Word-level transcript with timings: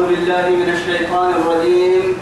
أعوذ 0.00 0.16
بالله 0.16 0.46
من 0.48 0.68
الشيطان 0.72 1.30
الرجيم. 1.30 2.16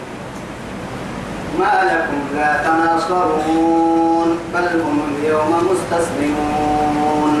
ما 1.59 1.75
لكم 1.87 2.19
لا 2.35 2.51
تناصرون 2.67 4.29
بل 4.53 4.67
هم 4.83 4.97
اليوم 5.15 5.51
مستسلمون. 5.71 7.33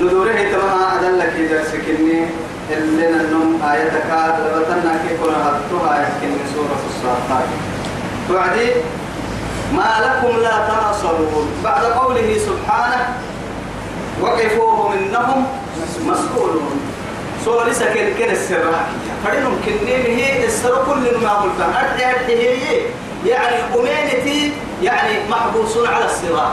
ندوره 0.00 0.40
تمها 0.52 0.84
أدلك 0.96 1.32
إذا 1.36 1.64
سكني 1.64 2.32
اللي 2.72 3.06
ننم 3.12 3.60
آيتك 3.60 4.08
لبتنا 4.40 4.92
كي 5.04 5.12
كنا 5.20 5.38
هبتها 5.48 5.92
يحكي 6.02 6.32
سورة 6.54 6.80
الصافات. 6.90 7.48
وعدي 8.30 8.68
ما 9.76 9.90
لكم 10.04 10.32
لا 10.40 10.56
تناصرون. 10.68 11.46
بعد 11.64 11.84
قوله 11.84 12.38
سبحانه 12.38 13.00
وقفوهم 14.22 14.92
إنهم 14.92 15.46
مسؤولون. 16.06 16.97
سورة 17.44 17.64
لسه 17.68 17.94
كن 17.94 18.14
كن 18.18 18.30
السر 18.30 18.74
فإنهم 19.24 19.60
كنين 19.64 20.18
هي 20.18 20.44
السر 20.46 20.84
كل 20.86 21.24
ما 21.24 21.30
قلت 21.30 21.60
أرجع 21.60 22.12
هي 22.28 22.80
يعني 23.26 23.56
أمينتي 23.76 24.52
يعني 24.82 25.28
محبوسون 25.30 25.88
على 25.88 26.04
الصراط. 26.04 26.52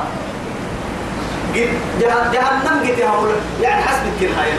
جهنم 2.33 2.79
قد 2.83 2.99
يعني 3.61 3.81
حسب 3.83 4.03
كل 4.19 4.25
هاي. 4.25 4.51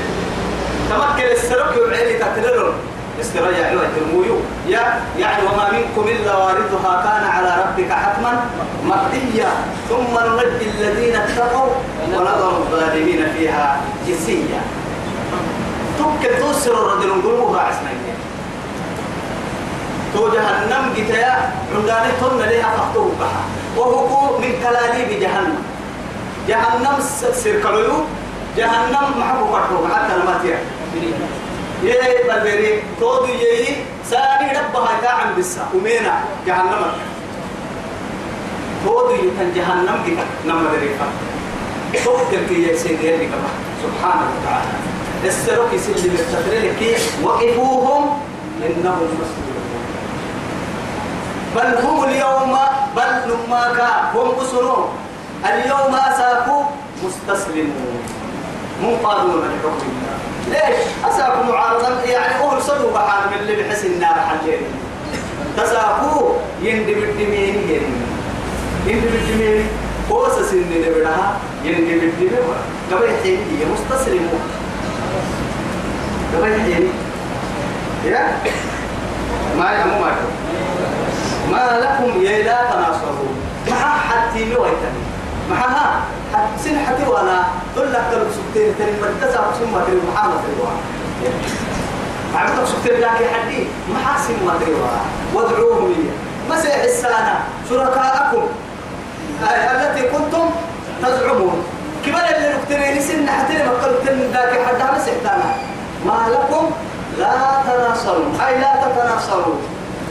تمكن 0.91 1.31
السرق 1.33 1.75
يبعيني 1.77 2.19
تكررون 2.19 2.75
استرجع 3.21 3.73
له 3.73 3.89
المويو. 3.97 4.39
يا 4.69 5.01
يعني 5.19 5.43
وما 5.43 5.71
منكم 5.73 6.09
إلا 6.09 6.37
واردها. 6.37 7.03
كان 7.05 7.31
على 7.31 7.65
ربك 7.65 7.93
حتما 7.93 8.45
مقضيا 8.85 9.51
ثم 9.89 10.19
ننجي 10.19 10.71
الذين 10.71 11.17
اتقوا 11.17 11.73
ونظر 12.03 12.51
الظالمين 12.51 13.27
فيها 13.39 13.81
جسيا 14.09 14.61
تمكن 15.99 16.39
توسر 16.41 16.73
الرجل 16.73 17.09
نقول 17.19 17.55
راعسنا 17.57 17.91
تو 20.15 20.29
جهنم 20.29 20.85
قتيا 20.97 21.53
عندنا 21.75 22.11
تن 22.21 22.39
لها 22.39 22.71
فختوه 22.77 23.13
بها 23.21 23.43
وهو 23.77 24.39
من 24.39 24.53
كلاليب 24.63 25.21
جهنم. 25.21 25.63
جهنم 26.49 26.97
سير 27.33 27.63
كلو 27.63 28.05
جهنم 28.57 29.07
محبو 29.19 29.47
فتوه 29.47 29.89
حتى 29.95 30.17
لما 30.17 30.41
تيا. 30.43 30.59
يي 31.83 32.23
بلبري 32.29 32.83
تودو 33.01 33.27
يي 33.27 33.77
ساني 34.11 34.59
ربها 34.59 34.93
كاعم 35.03 35.29
بسا. 35.39 35.69
ومينا 35.75 36.15
جهنم. 36.47 36.83
تودو 38.85 39.15
يكن 39.15 39.49
جهنم 39.55 39.99
كي 40.07 40.17
نما 40.47 40.71
دريفا 40.73 41.07
توكل 42.05 42.47
في 42.49 42.71
يسير 42.71 42.99
لك 43.03 43.31
سبحانه 43.83 44.27
وتعالى. 44.33 44.96
السرق 45.29 45.75
يسلم 45.75 46.15
التفريل 46.15 46.97
وقفوهم 47.25 48.19
إنهم 48.67 49.09
مسؤولون 49.21 49.57
بل 51.57 51.87
هم 51.87 52.05
اليوم 52.05 52.59
بل 52.97 53.11
نماك 53.29 53.81
هم 54.15 54.31
أسرون 54.41 54.89
اليوم 55.45 55.95
أساكوا 55.95 56.63
مستسلمون 57.05 57.99
منقادون 58.83 59.41
لحكم 59.41 59.87
الله 59.89 60.17
ليش؟ 60.49 60.77
أساكوا 61.05 61.43
معارضا 61.53 61.89
يعني 62.05 62.45
أول 62.45 62.63
صدوا 62.63 62.93
بحال 62.93 63.31
من 63.31 63.39
اللي 63.39 63.63
بحس 63.63 63.85
النار 63.85 64.15
حجين 64.15 64.61
تساكوا 65.57 66.33
يندي 66.63 66.95
بالدمين 66.95 67.55
يندي 68.87 69.09
بالدمين 69.09 69.69
قوس 70.11 70.33
سن 70.33 70.65
نبرها 70.71 71.37
يندي 71.65 71.99
بالدمين 71.99 72.39
قبل 72.93 73.09
حيني 73.23 73.65
مستسلمون 73.73 74.41
قبل 76.35 76.61
حيني 76.61 76.91
يا 78.05 78.39
ما 79.59 79.73
يهمو 79.73 80.01
ما 80.01 80.11
ما 81.53 81.81
لكم 81.81 82.23
يا 82.23 82.43
لا 82.43 82.59
تناصرون 82.71 83.37
مع 83.71 83.99
حتى 83.99 84.45
لويتني 84.45 85.03
معها 85.51 86.01
سن 86.65 86.79
حتى 86.87 87.05
وأنا 87.07 87.45
تقول 87.75 87.93
لك 87.93 88.03
تلو 88.11 88.25
سبتين 88.37 88.75
تاني 88.79 88.93
مرتزع 89.03 89.41
ثم 89.41 89.73
تري 89.87 90.01
محمد 90.13 90.41
الواحد 90.57 90.85
عمتك 92.37 92.65
سبتين 92.65 93.01
لك 93.01 93.09
حدي. 93.09 93.67
ما 93.93 93.99
حاسين 94.05 94.37
ما 94.47 94.53
تري 94.61 94.75
وادعوهم 95.35 95.89
لي. 95.89 96.11
مسيح 96.51 96.83
السنة 96.85 97.39
شركاءكم. 97.71 98.43
التي 99.43 100.03
كنتم 100.09 100.51
تزعمون. 101.03 101.65
كما 102.07 102.37
اللي 102.37 102.55
نكترين 102.55 103.01
سن 103.03 103.29
حتى 103.29 103.63
ما 103.65 103.71
قلت 103.71 104.09
ذاك 104.33 104.67
حد 104.67 104.95
مسيح 104.97 105.15
ما 106.07 106.27
لكم؟ 106.33 106.71
لا 107.19 107.33
تناصرون 107.67 108.41
أي 108.47 108.61
لا 108.61 108.75
تتناصرون 108.83 109.59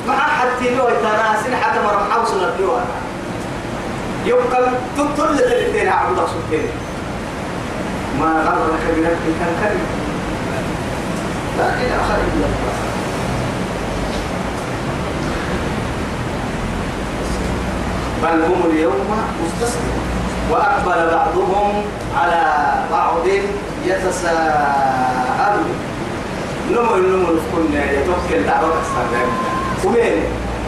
مع 0.07 0.17
حتى 0.17 0.75
لو 0.75 0.87
يتناسل 0.87 1.55
حتى 1.55 1.79
مرة 1.79 2.07
حوصل 2.11 2.43
الدواء 2.43 2.85
يبقى 4.25 4.69
تطل 4.97 5.37
تلتين 5.37 5.87
عبد 5.89 6.17
سبحانه 6.17 6.69
ما 8.19 8.25
غرك 8.25 8.95
بربك 8.95 9.41
الكريم 9.41 9.85
لا 11.57 11.69
إله 11.69 12.07
إلا 12.15 12.45
الله. 12.45 12.75
بل 18.23 18.43
هم 18.45 18.71
اليوم 18.71 18.93
مستسلمون. 19.43 20.14
وأقبل 20.51 20.99
بعضهم 21.15 21.83
على 22.21 22.43
بعض 22.91 23.25
يتساءلون. 23.85 25.75
نمو 26.71 26.95
نمو 26.95 27.27
كنا 27.51 27.81
يتوكل 27.91 28.43
دعوة 28.47 28.77
السلام 28.81 29.29
ومين 29.83 30.17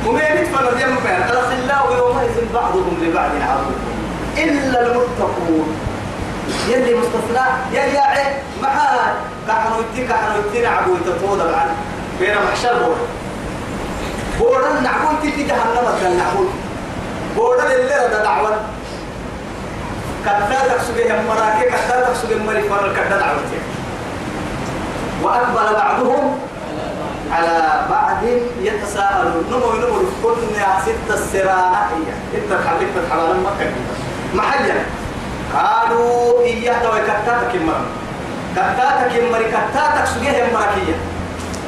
ومين 0.06 0.32
يتفرد 0.38 0.80
يم 0.82 0.96
بين 1.04 1.22
الأخلاء 1.30 1.84
يومئذ 1.98 2.36
بعضهم 2.54 2.98
لبعض 3.02 3.32
عدو 3.42 3.72
إلا 4.38 4.80
المتقون. 4.82 5.70
يلي 6.68 6.94
مستثنى 6.96 7.46
يلي 7.74 8.00
عي 8.00 8.26
معاه 8.62 9.14
كحنو 9.48 9.76
يتي 9.80 10.08
كحنو 10.08 10.40
يتي 10.40 10.60
نعبو 10.62 10.92
يتطود 10.96 11.40
العن 11.40 11.70
بين 12.20 12.36
محشر 12.46 12.76
بور 12.84 12.98
بورا 14.40 14.80
نعبو 14.80 15.08
تيجي 15.22 15.44
جهنم 15.44 15.86
الدل 15.88 16.18
نعبو 16.18 16.44
بورا 17.36 17.64
اللي 17.64 17.96
رد 17.96 18.24
دعوة 18.24 18.52
كتاتك 20.28 20.82
سبيه 20.88 21.22
مراكي 21.30 21.66
كتاتك 21.70 22.16
سبيه 22.22 22.44
مري 22.48 22.64
فرر 22.70 22.94
كتات 22.94 23.20
دعوتي 23.20 23.60
وأقبل 25.24 25.76
بعضهم 25.76 26.40
على 27.32 27.86
بعض 27.90 28.18
يتساءلون. 28.62 29.44
نمو 29.52 29.72
نمو 29.72 30.00
كنا 30.24 30.68
ستة 30.86 31.14
السرانة 31.14 31.78
هي 31.78 32.10
إنت 32.38 32.52
خليك 32.66 32.90
تتحلال 32.96 33.38
مكة 33.44 33.70
محجة 34.34 34.74
قالوا 35.56 36.42
إياه 36.42 36.84
توي 36.84 37.02
كتاتك 37.02 37.56
المرة 37.56 37.86
كتاتك 38.56 39.12
المرة 39.18 39.48
كتاتك 39.48 40.06
سجيه 40.06 40.46
المركية 40.46 40.96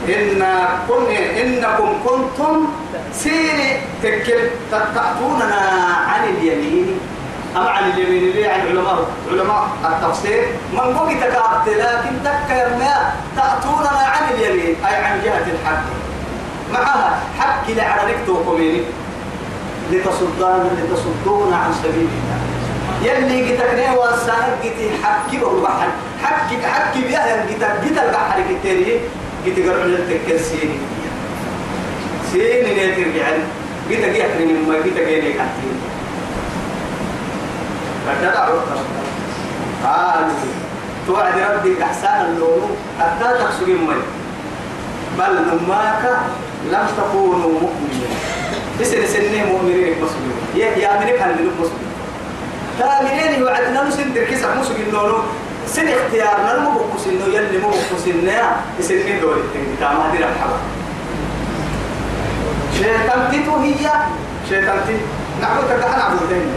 إن 0.07 0.43
كن 0.87 1.11
إنكم 1.41 1.89
كنتم 2.05 2.67
سيري 3.13 3.81
تكل 4.03 4.41
تأتوننا 4.71 5.61
عن 6.07 6.23
اليمين. 6.23 6.99
أم 7.55 7.67
عن 7.67 7.91
اليمين 7.91 8.23
اللي 8.23 8.47
عن 8.47 8.59
علماء 8.59 9.07
علماء 9.31 9.67
التفسير. 9.85 10.43
من 10.73 10.97
قوي 10.97 11.15
تكابت 11.15 11.67
لكن 11.67 12.13
تكر 12.23 12.69
ما 12.79 13.13
تأتوننا 13.35 13.89
عن 13.89 14.33
اليمين 14.33 14.75
أي 14.85 14.95
عن 14.95 15.21
جهة 15.23 15.45
الحق. 15.53 15.83
معها 16.73 17.19
حق 17.39 17.69
لعرنك 17.69 18.15
توقميني 18.27 18.81
لتصدون 19.91 20.69
لتصدون 20.77 21.53
عن 21.53 21.73
سبيل 21.83 22.07
الله 22.19 22.39
يلي 23.03 23.53
قتكني 23.53 23.97
وانسانك 23.97 24.57
قتي 24.63 24.89
حكي 25.03 25.37
بروحا 25.37 25.87
حكي 26.23 26.67
حكي 26.67 27.01
بيها 27.01 27.43
قتك. 27.43 27.63
قتل 27.63 27.99
البحر 27.99 28.41
كتيري 28.49 28.99
قتي 29.45 29.69
قرع 29.69 29.83
للتكر 29.83 30.37
سيني. 30.37 30.77
سيني 32.31 32.73
نيتر 32.73 33.15
يعني 33.15 33.43
قتك 33.89 34.15
يحرني 34.15 34.53
ما 34.53 34.75
قتك 34.75 35.07
يلي 35.07 35.33
كتير 35.33 35.75
فدعوا 38.21 38.59
قالوا 39.85 40.29
توعد 41.07 41.33
ربك 41.37 41.81
إحسان 41.81 42.25
اللون 42.25 42.77
حتى 42.99 43.27
تقصد 43.39 43.69
المي. 43.69 44.01
بل 45.19 45.33
نماك 45.49 46.03
لم 46.71 46.87
تكونوا 46.97 47.51
مؤمنين. 47.61 48.13
بسن 48.81 49.07
سنة 49.07 49.45
مؤمنين 49.51 49.95
مسلمين 50.03 50.37
يا 50.55 50.99
منك 50.99 51.21
هل 51.21 51.31
منك 51.35 51.53
مسلمين 51.59 51.91
تامرين 52.79 53.43
وعدنا 53.43 53.83
نسن 53.83 54.13
تركيس 54.15 54.43
مسلمين 54.45 54.91
نونو 54.93 55.17
سن 55.67 55.87
اختيارنا 55.87 56.55
المو 56.55 56.71
بقص 56.71 57.07
انه 57.07 57.25
يلي 57.35 57.57
بقص 57.57 58.07
انه 58.07 58.41
يسنين 58.79 59.19
دول 59.21 59.37
التنكتا 59.37 59.93
ما 59.93 60.11
دي 60.11 60.23
رحبا 60.23 60.57
شيطان 62.77 63.31
تيتو 63.31 63.55
هي. 63.55 63.89
شيطان 64.49 64.79
تيتو 64.87 65.05
نعبد 65.41 65.67
تكحن 65.69 65.99
عبودين 65.99 66.47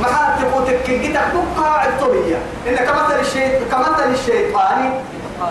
ما 0.00 0.08
تقول 0.40 0.66
تكين 0.66 1.02
كده 1.02 1.20
بقى 1.58 1.88
الطبيعة. 1.88 2.40
إن 2.68 2.76
كمثل 2.76 3.20
الشيء 3.20 3.60
كمثل 3.70 4.10
الشيطان 4.12 4.92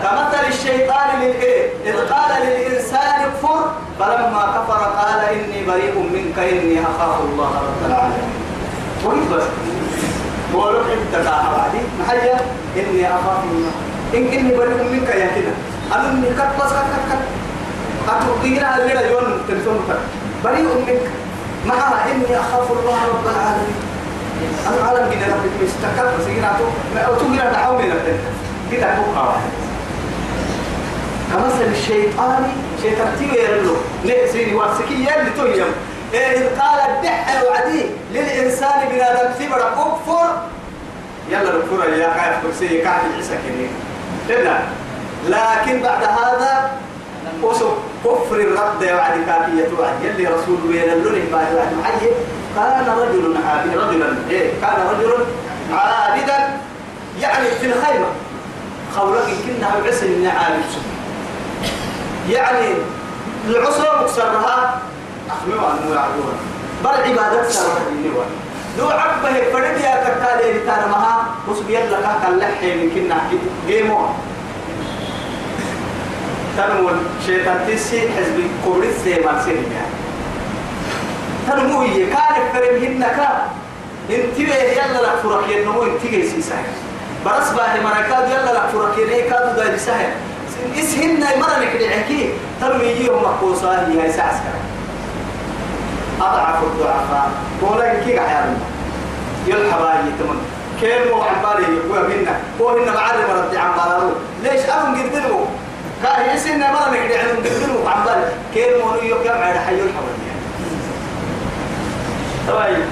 كمثل 0.02 0.46
الشيطان 0.48 1.20
للإيه؟ 1.20 1.70
إذ 1.84 1.96
قال 2.12 2.42
للإنسان 2.42 3.20
اكفر. 3.20 3.72
فلما 3.98 4.42
كفر 4.56 4.82
قال 5.00 5.20
إني 5.24 5.64
بريء 5.66 5.98
منك 6.12 6.38
إني 6.38 6.80
أخاف 6.82 7.20
الله 7.20 7.50
رب 7.66 7.86
العالمين. 7.86 8.30
وقلت 9.04 9.32
بس. 9.32 9.42
بقولك 10.52 10.86
أنت 10.92 11.24
تعالى 11.24 11.48
بعدي 11.56 11.78
محيا 12.00 12.40
إني 12.76 13.08
أخاف 13.08 13.44
الله. 13.44 13.70
إن 14.14 14.26
إني 14.38 14.56
بريء 14.56 14.82
منك 14.92 15.08
يا 15.08 15.30
كده. 15.36 15.52
أنا 15.94 16.10
إني 16.10 16.30
كت 16.30 16.52
بس 16.60 16.70
كت 16.70 16.90
كت 16.94 17.12
كت. 17.12 17.22
أتوقينا 18.08 18.76
الليلة 18.76 19.00
يوم 19.00 19.40
تلفون 19.48 19.78
بريء 20.44 20.62
منك. 20.62 21.00
معها 21.66 22.10
إني 22.12 22.40
أخاف 22.40 22.70
الله 22.70 22.98
رب 23.08 23.26
العالمين. 23.34 23.89
أنا 24.68 24.88
عالم 24.88 25.10
كده 25.10 25.26
ربك 25.34 25.54
مستكبر 25.62 26.24
سيجينا 26.26 26.56
تو 26.58 26.64
ما 26.94 27.04
أتوقينا 27.16 27.52
دعوني 27.52 27.88
لك 27.88 28.20
كده 28.72 28.94
توقع 28.96 29.26
واحد 29.26 29.50
كمثل 31.32 31.70
الشيطان 31.72 32.52
شيطان 32.82 33.08
تيو 33.18 33.42
يرلو 33.44 33.76
نحسيني 34.04 34.54
واسكي 34.54 34.94
يلي 34.94 35.30
تويم 35.36 35.66
إذ 36.14 36.42
قال 36.60 36.80
الدح 36.90 37.42
وعدي 37.42 37.84
للإنسان 38.14 38.88
بنادم 38.90 39.30
ثبر 39.38 39.68
أكفر 39.68 40.26
يلا 41.30 41.58
نكفر 41.58 41.88
يا 41.92 42.08
كيف 42.08 42.46
كرسي 42.46 42.78
كعب 42.80 43.00
العسى 43.14 43.38
كده 44.28 44.58
لكن 45.28 45.82
بعد 45.82 46.02
هذا 46.04 46.70
وسو 47.42 47.68
كفر 48.04 48.36
الرد 48.36 48.82
وعد 48.84 49.12
كافية 49.26 49.68
وعد 49.78 49.94
يلي 50.04 50.26
رسول 50.26 50.58
وين 50.68 50.92
اللون 50.92 51.22
بعد 51.32 51.54
وعد 51.54 51.72
معي 51.82 52.10
كان 52.56 52.86
رجل 52.98 53.36
عابد 53.48 53.76
رجلا 53.76 54.06
إيه 54.30 54.50
كان 54.60 54.86
رجل 54.90 55.12
عابدا 55.72 56.48
يعني 57.20 57.46
في 57.60 57.66
الخيمة. 57.66 58.06
خولك 58.96 59.28
كنا 59.46 59.68
بعسل 59.84 60.08
من 60.08 60.26
عابد 60.26 60.64
يعني 62.30 62.66
العسرة 63.48 64.02
مكسرها. 64.02 64.80
أخموا 65.30 65.68
عنه 65.68 65.94
يعبدون 65.94 66.34
بل 66.84 66.90
عبادة 66.90 67.48
سارة 67.48 67.80
النوى 67.92 68.24
دو 68.78 68.88
عقبه 68.88 69.32
فرد 69.52 69.80
يا 69.80 69.94
تكالي 70.04 70.58
لتانا 70.58 70.86
مها 70.86 71.24
وسبي 71.48 71.74
يلا 71.74 71.98
كان 72.22 72.38
لحي 72.38 72.74
من 72.74 72.90
كنا 72.94 73.16
جيمو 73.66 74.06
تنمو 76.56 76.90
شيطان 77.26 77.58
تسي 77.68 78.00
حزب 78.00 78.38
قبرت 78.66 78.94
سيما 79.04 79.42
سيني 79.44 79.56
يعني 79.74 79.94
تنمو 81.50 81.80
هي 81.82 82.06
كان 82.06 82.34
فرم 82.52 82.76
هنكا 82.84 83.48
انتبه 84.10 84.54
يلا 84.54 85.02
لك 85.02 85.16
فرق 85.22 85.44
ينمو 85.50 85.82
انتبه 85.82 86.28
سيسايا 86.34 86.64
برس 87.24 87.50
باهي 87.50 87.80
مركاد 87.80 88.28
يلا 88.30 88.52
لك 88.52 88.66
فرق 88.72 88.98
ينكاد 88.98 89.56
داي 89.56 89.74
بسايا 89.74 90.10
اسهن 90.78 91.20
مرة 91.40 91.58
نكدي 91.64 91.88
عكي 91.94 92.30
تنمو 92.60 92.82
يجيهم 92.84 93.22
مقوصا 93.22 93.72
هي 93.88 94.02
هاي 94.02 94.12
سعسكرا 94.12 94.60
أضعف 96.20 96.62
الضعفاء. 96.62 97.30
ولا 97.62 97.92
يكيك 97.92 98.18
حيانا 98.20 98.56
يلحب 99.46 99.80
هاي 99.82 99.98
تمام 100.18 100.38
كيف 100.80 101.12
مو 101.14 101.22
عبالي 101.22 101.66
يقوى 101.76 102.08
منا 102.08 102.36
هو 102.60 102.68
هنا 102.68 102.92
معرم 102.92 103.30
ربي 103.38 103.58
عبالارو 103.58 104.10
ليش 104.42 104.60
أهم 104.60 104.94
قدروا؟ 105.02 105.46
كان 106.02 106.36
يسنا 106.36 106.72
مرة 106.72 106.88
نقدر 106.90 107.18
عن 107.18 107.36
قدروا 107.36 107.90
عبالي 107.90 108.26
كيف 108.54 108.66
يوك 109.02 109.26
يوم 109.26 109.38
على 109.42 109.58
حي 109.60 109.74
يلحب 109.74 110.04
طيب 112.50 112.84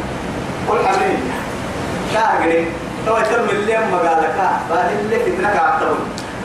قل 0.69 0.79
حبيبي 0.87 1.23
كاغري 2.15 2.67
تو 3.07 3.15
تم 3.17 3.49
اللي 3.51 3.79
أما 3.79 3.99
قالك 3.99 4.35
بعد 4.71 4.91
اللي 5.01 5.19
فتنك 5.19 5.57
عطول 5.57 5.97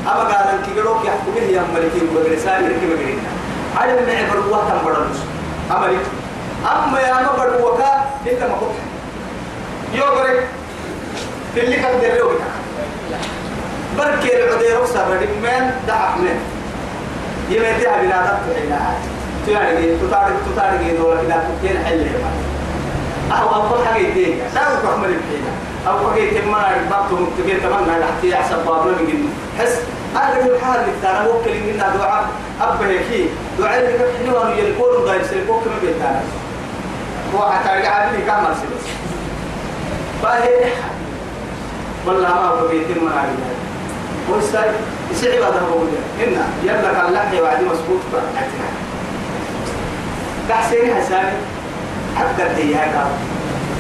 أما 0.06 0.24
قال 0.24 0.48
إنك 0.48 0.78
يروك 0.78 1.06
يحكم 1.06 1.32
به 1.36 1.42
يا 1.42 1.64
ملكي 1.76 2.02
وغرسان 2.16 2.64
يركب 2.64 2.92
غرينا 3.00 3.22
على 3.78 4.00
النعبر 4.00 4.40
وقت 4.50 4.72
بدرس 4.86 5.20
أمريك 5.72 6.00
أما 6.66 7.00
يا 7.00 7.14
ما 7.14 7.46
بدوكا 7.46 8.06
أنت 8.32 8.42
ما 8.42 8.56
كنت 8.60 8.78
يوغرك 9.94 10.48
اللي 11.58 11.76
كان 11.76 12.02
دلوك 12.02 12.32
بركي 13.98 14.44
العدي 14.44 14.74
رخصة 14.74 15.14
ردي 15.14 15.26
من 15.26 15.72
دعك 15.88 16.18
من. 16.18 16.40
يمتها 17.50 18.02
بلا 18.02 18.22
دكت 18.22 18.58
إلى 18.58 18.80
تيارجي 19.46 19.98
تطارق 19.98 20.36
تطارق 20.56 20.98
دولة 21.00 21.22
كده 21.24 21.44
تكين 21.62 21.86
حل 21.86 22.08
أو 23.32 23.56
أو 23.56 23.86
حاجة 23.86 23.98
يديك 23.98 24.36
لا 24.56 24.62
تحمل 24.62 25.10
الحين 25.10 25.44
أو 25.88 26.12
حاجة 26.12 26.40
تمنا 26.40 26.76
الباب 26.80 27.06
تمتبين 27.10 27.62
تمنا 27.64 28.00
لحتى 28.00 28.30
يحسب 28.30 28.66
بابنا 28.66 28.92
من 28.92 29.08
جنة. 29.08 29.30
حس 29.60 29.78
أنا 30.16 30.38
رجل 30.38 30.62
حال 30.62 30.82
مثلا 31.00 31.28
وكل 31.28 31.52
منا 31.68 31.96
دعاء. 31.98 32.26
أبه 32.62 32.88
هيك 32.88 33.30
دعاء 33.60 33.80
اللي 33.80 33.98
كان 33.98 34.08
حلو 34.20 34.42
أنه 34.42 34.52
يلقون 34.56 35.06
ضايف 35.06 35.30
سيكون 35.30 35.62
كم 35.66 35.88
بيتنا 35.88 36.22
هو 37.36 37.52
حتى 37.52 37.70
عادي 37.70 38.18
كم 38.18 38.46
سيبس 38.46 38.86
فهي 40.24 40.72
والله 42.06 42.28
ما 42.28 42.46
هو 42.48 42.68
بيتم 42.68 43.06
من 43.06 43.12
عليه 43.18 44.36
ويستاي 44.36 44.70
يسعي 45.12 45.40
بعد 45.40 45.54
هو 45.54 45.80
هنا 46.20 46.46
يلا 46.64 46.94
كان 46.94 47.14
لحي 47.14 47.42
وعدي 47.42 47.66
مسبوط 47.66 48.00
فرحتنا 48.12 48.68
كحسيني 50.50 50.96
حساني 50.96 51.32
حتى 52.18 52.44
هي 52.44 52.76
هذا 52.76 53.08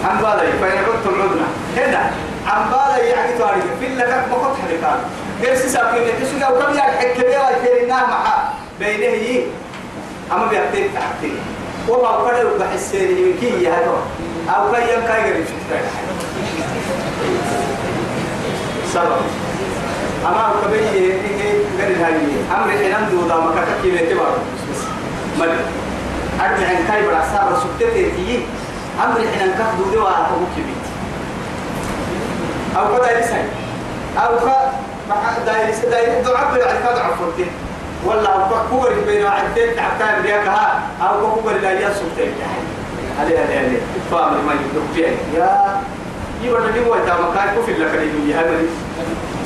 عم 0.05 0.17
بالي 0.17 0.51
فإن 0.61 0.77
عدتم 0.77 1.21
عدنا. 1.21 1.47
هنا 1.77 2.11
عم 2.47 2.63
بالي 2.71 3.09
يعني 3.09 3.37
تاريخ. 3.37 3.63
في 3.79 3.87
لك 3.87 4.25
ما 4.31 4.37
كنت 4.37 4.55
حركان 4.61 4.99
غير 5.41 5.55
سيساقي 5.55 5.99
من 5.99 6.11
تسوق 6.21 6.47
أو 6.47 6.59
كم 6.59 6.73
يعني 6.77 6.91
حكي 6.91 7.21
بيها 7.21 7.51
يفيرنا 7.51 7.95
مع 7.95 8.23
بينه 8.79 9.05
هي. 9.05 9.41
أما 10.31 10.45
بيحتاج 10.45 10.83
تحتي 10.95 11.33
وما 11.89 12.07
قدر 12.07 12.57
بحسيني 12.59 13.21
من 13.21 13.37
كي 13.41 13.67
هذا 13.67 13.95
أو 14.49 14.71
كي 14.71 14.81
ينكاي 14.81 15.21
غير 15.23 15.45
شفتها 15.45 15.81
سبب. 18.93 19.21
أما 20.25 20.53
كبي 20.65 20.79
إيه 20.79 21.13
غير 21.79 22.05
هاي. 22.05 22.15
أمر 22.55 22.71
حنان 22.71 23.09
دودا 23.11 23.35
ما 23.35 23.51
كتكي 23.51 23.91
بيتبار 23.91 24.37
مل 25.39 25.49
أرجع 26.45 26.67
عن 26.67 26.87
كاي 26.87 27.01
بلا 27.07 27.21
سار 27.31 27.59
سكتة 27.63 27.93
تي 27.93 28.45
أمر 29.03 29.19
حنان 29.35 29.51
كف 29.59 29.85
دودا 29.85 30.01
وأتوه 30.03 30.47
كبيت 30.57 30.83
أو 32.77 32.97
كذا 32.97 33.19
يسأل 33.19 33.45
أو 34.17 34.39
كذا 34.39 34.71
داير 35.45 35.73
داير 35.91 36.23
دعاء 36.23 36.57
يعني 36.57 36.79
كذا 36.79 37.03
عفرتين 37.03 37.51
ولا 38.05 38.29
أو 38.33 38.49
كوكور 38.49 38.93
بين 39.07 39.25
عدين 39.25 39.75
تعبتان 39.75 40.21
بياكها 40.21 40.81
أو 41.01 41.21
كوكور 41.21 41.53
لا 41.53 41.71
يسكتة 41.71 42.31
هذه 43.19 43.27
هذه 43.43 43.59
هذه 43.61 43.77
فاهم 44.11 44.33
ما 44.45 44.53
يدرك 44.53 45.15
يا. 45.35 45.81
يبغى 46.43 46.69
نجيب 46.71 46.87
وقت 46.87 47.07
ما 47.07 47.31
كان 47.35 47.55
كوفي 47.55 47.73
لك 47.73 47.93
اللي. 47.95 48.33
هذا 48.33 48.51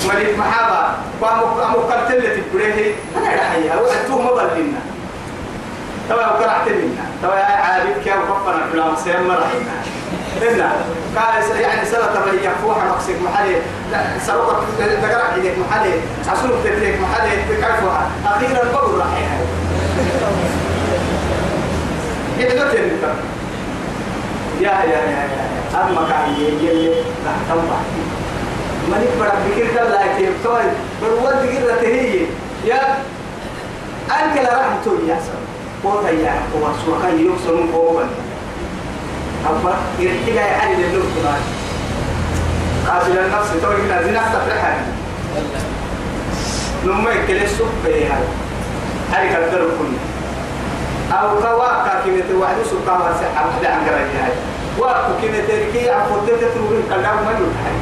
مريض 0.08 0.38
محابة 0.40 0.88
وأمو 1.22 1.64
أمو 1.64 1.78
قتلة 1.80 2.42
تبريه 2.52 2.94
أنا 3.18 3.36
رحيها 3.36 3.76
وأنتم 3.82 4.26
ما 4.26 4.32
بلنا 4.32 4.80
توا 6.10 6.28
وقرعت 6.28 6.68
منا 6.68 7.06
توا 7.22 7.36
عابد 7.36 8.04
كيف 8.04 8.16
وقفنا 8.30 8.62
كلام 8.72 8.96
سيم 8.96 9.28
مرحنا 9.28 9.76
إنا 10.42 10.72
قال 11.16 11.62
يعني 11.62 11.86
سنة 11.86 12.06
ترى 12.06 12.46
يفوح 12.46 12.78
مقصد 12.86 13.16
محلي. 13.26 13.56
لا 13.92 14.00
سرقت 14.28 14.64
تقرع 14.80 15.24
عليك 15.34 15.54
محلي. 15.60 15.94
عسول 16.28 16.52
تدريك 16.64 16.96
محلي. 17.02 17.32
بكيفها 17.50 18.10
أخيرا 18.26 18.72
بقول 18.74 19.00
رحيها 19.00 19.38
يدلت 22.40 22.74
يا 24.62 24.70
يا 24.70 25.00
يا 25.12 25.24
يا 25.34 25.82
أما 25.82 26.08
كان 26.10 26.34
يجي 26.40 26.92
تحت 27.26 27.58
ملك 28.92 29.10
بڑا 29.20 29.30
فكر 29.30 29.68
كلا 29.74 30.04
لكن 30.04 30.32
توي 30.44 30.64
برواد 31.02 31.36
فكر 31.36 31.76
تهي 31.82 32.26
يا 32.66 32.98
أنك 34.12 34.36
لا 34.44 34.54
راح 34.58 34.66
تقول 34.86 35.10
يا 35.10 35.20
قوة 35.88 36.10
يا 36.10 36.34
قوة 36.54 36.74
سوى 36.86 37.02
كان 37.02 37.26
يكسرون 37.26 37.72
قوة 37.72 38.06
أفا 39.46 39.76
يرتجع 40.00 40.46
يعني 40.46 40.76
للنور 40.76 41.06
كمان 41.16 41.42
قاتل 42.88 43.18
النفس 43.18 43.50
توي 43.62 43.76
كنا 43.76 44.04
زنا 44.04 44.22
تفرحها 44.34 44.86
نما 46.86 47.12
يكل 47.12 47.44
السوق 47.44 47.68
بيها 47.86 48.20
هذه 49.12 49.34
كدر 49.34 49.60
كل 49.60 49.94
أو 51.16 51.40
كوا 51.40 51.84
كاكيمة 51.86 52.40
واحد 52.40 52.56
سوق 52.70 52.80
كوا 52.86 53.14
سحب 53.22 53.48
هذا 53.60 53.70
عن 53.70 53.80
قرية 53.88 54.26
هاي 54.26 54.32
وأكو 54.78 55.22
كيمة 55.22 55.40
تركي 55.48 55.90
عفوتة 55.90 56.38
تروي 56.38 56.84
كلام 56.90 57.26
ما 57.26 57.32
يلحق 57.32 57.78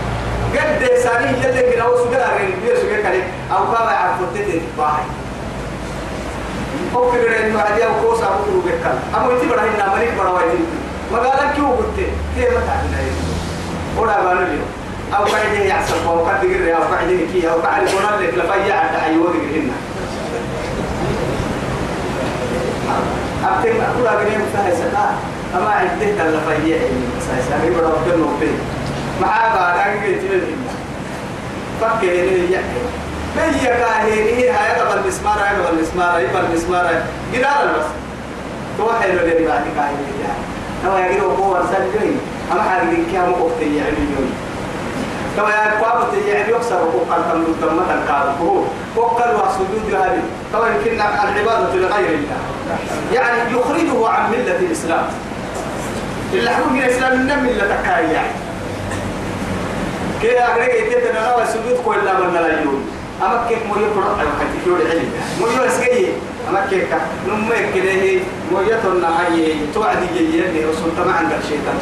قد 0.56 0.98
ساري 1.04 1.26
يلي 1.26 1.72
كنا 1.72 1.86
وسجل 1.86 2.16
أرين 2.16 2.56
بير 2.64 2.76
سجل 2.76 3.02
كله 3.04 3.24
أو 3.52 3.66
كوا 3.66 3.78
عفوتة 3.78 4.62
تباهي 4.76 5.25
أو 6.96 7.12
كبر 7.12 7.46
إنه 7.46 7.60
عادي 7.60 7.86
أو 7.86 7.92
كوس 8.02 8.20
أبو 8.24 8.44
تروي 8.46 8.72
كلا 8.84 8.94
أما 9.16 9.34
إنتي 9.34 9.48
بڑا 9.48 9.62
هنا 9.62 9.96
ملك 9.96 10.14
بڑا 10.18 10.30
وايد 10.30 10.66
ما 11.12 11.18
قال 11.20 11.54
كيو 11.56 11.68
قلت 11.68 11.98
كيف 12.36 12.54
ما 12.54 12.62
تعرفين 12.68 13.16
ولا 13.98 14.14
قالوا 14.14 14.44
اليوم 14.44 14.70
أو 15.14 15.24
قاعدين 15.24 15.62
يحسب 15.62 16.08
أو 16.08 16.26
قد 16.26 16.44
يقرأ 16.44 16.78
أو 16.78 16.84
قاعدين 16.94 17.28
كي 17.34 17.50
أو 17.50 17.60
قاعد 17.60 17.88
يقول 17.88 18.04
لك 18.04 18.34
لفيا 18.34 18.74
عند 18.74 18.98
حيوان 18.98 19.34
يقرأنا 19.36 19.78
أبتك 23.44 23.76
أقول 23.82 24.08
أقرأ 24.08 24.24
مثلا 24.24 24.76
سكا 24.76 25.16
أما 25.56 25.70
عدته 25.70 26.28
لفيا 26.30 26.80
سايسا 27.28 27.58
غير 27.62 27.74
ربنا 27.84 28.16
نوبي 28.16 28.52
مع 29.22 29.54
بعد 29.56 29.78
أقرأ 29.78 30.18
تلين 30.22 30.58
فكيني 31.82 32.54
يحكي 32.54 33.05
بيا 33.36 33.76
كاهيني 33.76 34.50
هاي 34.50 34.82
قبل 34.82 35.08
مسمار 35.08 35.38
هاي 35.40 35.66
قبل 35.66 35.82
مسمار 35.82 36.16
هاي 36.16 36.28
قبل 36.28 36.56
مسمار 36.56 36.88
هاي. 36.88 36.96
جدار 37.34 37.68
بس 37.78 37.86
تو 38.78 38.92
حلو 39.02 39.20
اللي 39.20 39.48
بعد 39.48 39.64
كاهيني 39.76 40.16
يعني 40.22 40.40
نو 40.86 40.98
يقولوا 40.98 41.38
هو 41.38 41.62
سجلين 41.68 42.20
أما 42.52 42.62
حاجة 42.62 42.86
كيا 43.12 43.22
مو 43.22 43.46
وقتي 43.46 43.76
يعني 43.76 43.98
يوم 43.98 44.34
كما 45.38 45.50
يقوم 45.50 46.26
يعني 46.28 46.52
يكسر 46.52 46.76
وقال 46.76 47.22
كم 47.22 47.44
تم 47.62 47.80
تنقال 47.90 48.28
هو 48.42 48.64
وقال 48.96 49.36
وسجود 49.36 49.96
هذه. 50.02 50.22
طبعا 50.54 50.70
يمكن 50.70 50.94
العبادة 50.94 51.76
لغير 51.76 52.10
الله. 52.10 52.38
يعني 53.14 53.52
يخرجه 53.52 54.08
عن 54.10 54.32
ملة 54.32 54.56
الإسلام. 54.60 55.06
اللي 56.34 56.50
حكم 56.50 56.76
الإسلام 56.76 57.20
من 57.20 57.44
ملة 57.44 57.78
كاي 57.86 58.14
يعني. 58.14 58.34
كي 60.22 60.40
أغرق 60.40 60.72
نوى 61.16 61.46
سجود 61.46 61.80
كل 61.86 61.96
من 61.96 62.34
لا 62.34 62.62
يوم 62.62 62.90
أما 63.22 63.46
كيف 63.50 63.66
مو 63.68 63.76
يقرأ 63.76 64.10
أو 64.22 64.28
كتير 64.40 64.68
يقول 64.74 64.88
علم 64.88 65.10
مو 65.40 65.48
يسقي 65.48 66.06
أما 66.50 66.66
كيف 66.70 66.84
نمك 67.28 67.66
كده 67.76 68.22
مو 68.52 68.62
يتنا 68.62 69.10
هاي 69.22 69.56
توعد 69.74 69.98
يجي 70.16 70.42
رسول 70.66 70.92
تما 70.98 71.14
عند 71.14 71.32
الشيطان 71.32 71.78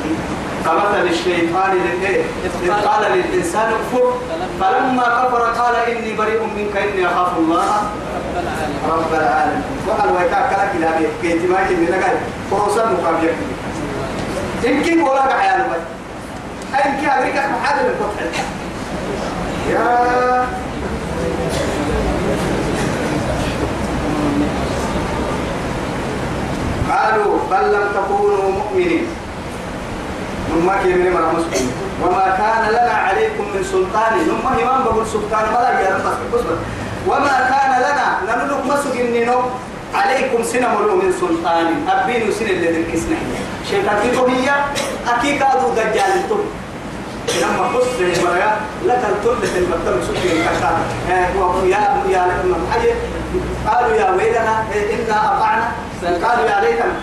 كمثل 0.66 1.08
الشيطان 1.08 1.72
للإيه 1.72 2.24
إذ 2.64 2.72
قال 2.72 3.12
للإنسان 3.12 3.72
اكفر 3.74 4.14
فلما 4.60 5.04
كفر 5.04 5.42
قال 5.42 5.76
إني 5.76 6.14
بريء 6.14 6.42
منك 6.58 6.78
إني 6.78 7.06
أخاف 7.06 7.38
الله 7.38 7.66
رب 8.90 9.14
العالمين 9.14 9.64
وقال 9.88 10.12
ويكاك 10.12 10.52
لك 10.52 10.72
إلى 10.76 10.90
بيت 11.00 11.10
كيتي 11.22 11.48
ما 11.48 11.60
يجي 11.62 11.76
من 11.76 11.88
قال 12.04 12.18
كي 14.84 15.02
قولا 15.02 15.22
قحيان 15.22 15.62
بي 15.62 15.76
أي 16.78 16.86
إن 16.90 16.98
كي 17.02 17.08
أغريك 17.08 17.36
محادر 17.36 17.90
الفتح 17.90 18.44
يا 19.70 20.48
قالوا 26.94 27.34
بل 27.52 27.66
لم 27.74 27.86
تكونوا 27.98 28.52
مؤمنين. 28.52 29.06
نما 30.54 30.76
من 30.84 31.14
مرة 31.14 31.32
مسلم. 31.32 31.72
وما 32.02 32.26
كان 32.38 32.64
لنا 32.70 32.94
عليكم 32.94 33.44
من 33.54 33.64
سلطان. 33.64 34.14
نما 34.30 34.50
إمام 34.64 34.84
بقول 34.84 35.08
سلطان 35.08 35.46
ما 35.54 35.60
لا 35.60 35.80
يا 35.80 35.98
وما 37.08 37.36
كان 37.52 37.72
لنا. 37.86 38.08
نملك 38.28 38.62
النينو 39.02 39.40
عليكم 39.96 40.44
سنة 40.44 40.68
ملو 40.68 40.96
من 40.96 41.10
سلطان. 41.22 41.68
أبين 41.90 42.32
سنة 42.32 42.50
اللي 42.50 42.70
ذكسنا 42.82 43.18
شيطان 43.70 43.96
فيكم 44.02 44.32
هي 44.32 44.50
أكيد 45.08 45.42
دجال 45.76 46.30
تم 46.30 46.44
لما 47.42 47.64
قص 47.74 47.88
المرأة 48.00 48.52
لك 48.86 49.04
الطل 49.10 49.48
في 49.48 49.58
المكتب 49.60 49.96
سكين 50.08 50.46
كذا 50.46 50.72
يا 51.10 51.18
يا 52.14 52.22
قالوا 53.68 53.96
يا 53.96 54.12
ويلنا 54.12 54.56
إنا 54.74 55.18
أطعنا. 55.38 55.68
قالوا 56.08 56.46
يا 56.50 56.62
ليتنا 56.62 56.94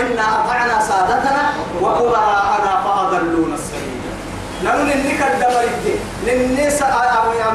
إنا 0.00 0.44
أطعنا 0.44 0.80
سادتنا 0.80 1.42
وكبراءنا 1.82 2.82
فأضلونا 2.84 3.54
السبيل. 3.54 4.04
نقول 4.64 4.90
إنك 4.90 5.20
الدمر 5.32 5.62
الدين 5.62 5.98
للناس 6.26 6.80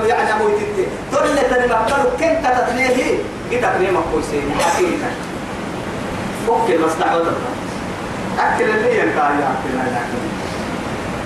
يعني 0.08 0.36
أبو 0.36 0.48
الدين 0.48 0.88
دولة 1.12 1.66
المقبل 1.66 2.04
كم 2.20 2.34
تتنيه 2.44 3.18
قد 3.52 3.62
تتنيه 3.62 3.92
مقوسين 3.92 4.52
حقيقة. 4.60 5.10
أوكي 6.48 6.78
بس 6.78 6.92
دعوة 7.00 7.34
أكل 8.40 8.64
اللي 8.64 9.00
ينكار 9.00 9.32
يا 9.42 9.48
أكل 9.54 9.72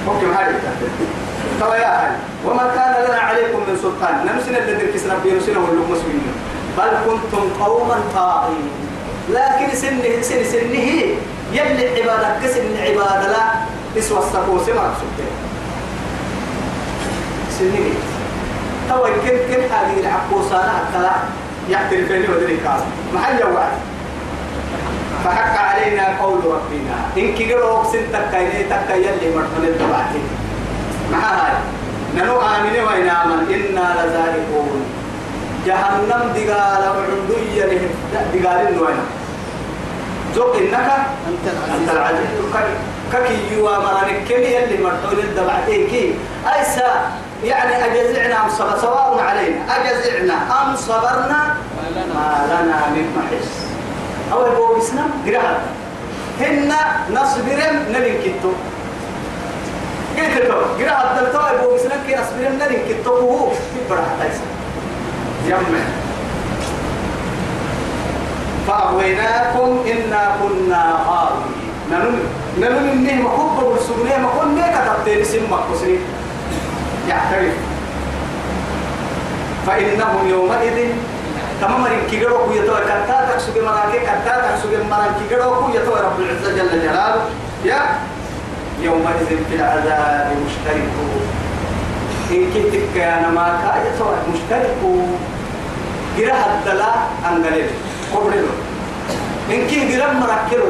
أوكي 0.08 0.26
هذه 0.26 0.56
طبعا 1.62 1.76
يا 1.76 2.06
أهل 2.06 2.16
وما 2.46 2.72
كان 2.76 3.06
لنا 3.06 3.20
عليكم 3.20 3.60
من 3.60 3.78
سلطان. 3.82 4.16
نمسنا 4.26 4.58
الذي 4.58 4.92
كسنا 4.94 5.16
بيرسنا 5.24 5.60
ولو 5.60 5.84
مسلمين. 5.84 6.34
بل 6.78 6.92
كنتم 7.06 7.64
قوما 7.64 7.96
طاغين. 8.16 8.70
لكن 9.30 9.76
سنه 9.76 10.22
سن 10.22 10.44
سنه 10.44 10.88
يلي 11.54 12.02
عبادة 12.02 12.40
كسن 12.44 12.62
العبادة 12.76 13.28
لا 13.32 13.46
اسوى 13.98 14.20
السقوس 14.20 14.70
ما 14.70 14.94
سبته 15.00 15.30
سنه 17.60 17.90
تو 18.90 19.04
كم 19.04 19.38
كم 19.50 19.62
هذه 19.62 20.00
العقوسانة 20.00 20.72
حتى 20.80 21.12
يعترف 21.70 22.12
لي 22.12 22.28
ودري 22.28 22.58
كاس. 22.58 22.82
محل 23.14 23.40
جوال 23.40 23.72
فحق 25.24 25.58
علينا 25.58 26.18
قول 26.22 26.40
ربنا. 26.46 26.96
إن 27.18 27.36
كيرو 27.36 27.78
أقسم 27.78 28.04
تكاين 28.14 28.70
تكاين 28.70 29.04
يلي 29.04 29.36
مرحبا 29.36 29.68
الدبعتي 29.68 30.22
مع 31.12 31.20
هاي. 31.20 31.54
ننو 32.16 32.42
آمن 32.42 32.76
وإن 32.84 33.10
آمن. 33.10 33.40
إنا 33.54 33.86
لذائقون. 33.98 34.86
جهنم 35.66 36.24
دقال 36.36 36.84
وعندية 36.96 37.88
دقال 38.34 38.68
النوين. 38.68 39.00
زوق 40.36 40.56
إنك 40.56 40.90
أنت 41.76 41.90
العزيز. 41.92 42.30
ككي 43.14 43.38
يوا 43.52 43.78
مرانك 43.78 44.26
كم 44.30 44.42
يلي 44.42 44.84
مرحبا 44.84 45.24
الدبعتي 45.24 45.88
كي؟ 45.88 46.16
أيسا 46.56 46.90
يعني 47.44 47.86
أجزعنا 47.86 48.46
أم 48.46 48.50
صبر؟ 48.50 48.78
سواء 48.82 49.20
علينا. 49.20 49.62
أجزعنا. 49.76 50.34
أم 50.34 50.76
صبرنا 50.76 51.56
ما 52.16 52.28
لنا 52.50 52.78
من 52.96 53.06
محس. 53.18 53.50
أول 54.32 54.50
بو 54.56 54.78
إسلام 54.78 55.10
قراءة 55.28 55.62
هن 56.42 56.74
نصبر 57.14 57.60
نلين 57.94 58.18
كتو. 58.24 58.52
قلت 60.18 60.36
له 60.50 60.56
قراءة 60.80 61.20
دلتوا 61.20 61.62
بو 61.62 61.76
إسلام 61.76 62.00
كي 62.08 62.16
نصبر 62.16 62.50
نلين 62.60 62.82
كتو. 62.90 63.16
هو 63.18 63.52
برا 63.90 64.06
تايسا 64.20 64.42
يمع 65.48 65.84
فأغويناكم 68.68 69.70
إنا 69.92 70.24
كنا 70.40 70.84
غاوين. 71.08 71.64
ننم 71.92 72.20
ننم 72.60 72.86
إنه 72.90 73.22
محبة 73.22 73.64
والسبنية 73.64 74.18
ما 74.18 74.30
كنا 74.40 74.66
كتبتين 74.72 75.22
اسم 75.22 75.44
مقصرين 75.52 76.00
يعترف. 77.10 77.54
فإنهم 79.68 80.30
يومئذ 80.30 80.78
تمام 81.62 81.86
رين 81.86 82.00
كيغرو 82.12 82.38
كو 82.38 82.52
يتو 82.52 82.74
كتا 82.74 83.18
تكسو 83.30 83.52
مراكي 83.66 84.00
كتا 84.00 84.36
تكسو 84.44 84.68
مران 84.90 85.12
كيغرو 85.20 85.56
كو 85.56 85.70
يتو 85.76 85.96
رب 85.96 86.20
العزة 86.20 86.52
جل 86.58 86.82
جلاله. 86.82 87.24
يا. 87.66 87.80
يومئذ 88.82 89.30
في 89.50 89.56
العذاب 89.56 90.28
مشتركون. 90.46 91.24
إن 92.32 92.44
كنتك 92.54 92.98
أنا 92.98 93.30
ما 93.30 93.60
كا 93.64 93.74
يتو 93.88 94.06
مشتركون 96.14 96.18
جرا 96.18 96.60
الدلا 96.60 96.94
أنجلل 97.30 97.70
قبرلو 98.14 98.48
إن 99.50 99.68
كي 99.68 99.88
جرا 99.88 100.14
مركلو 100.14 100.66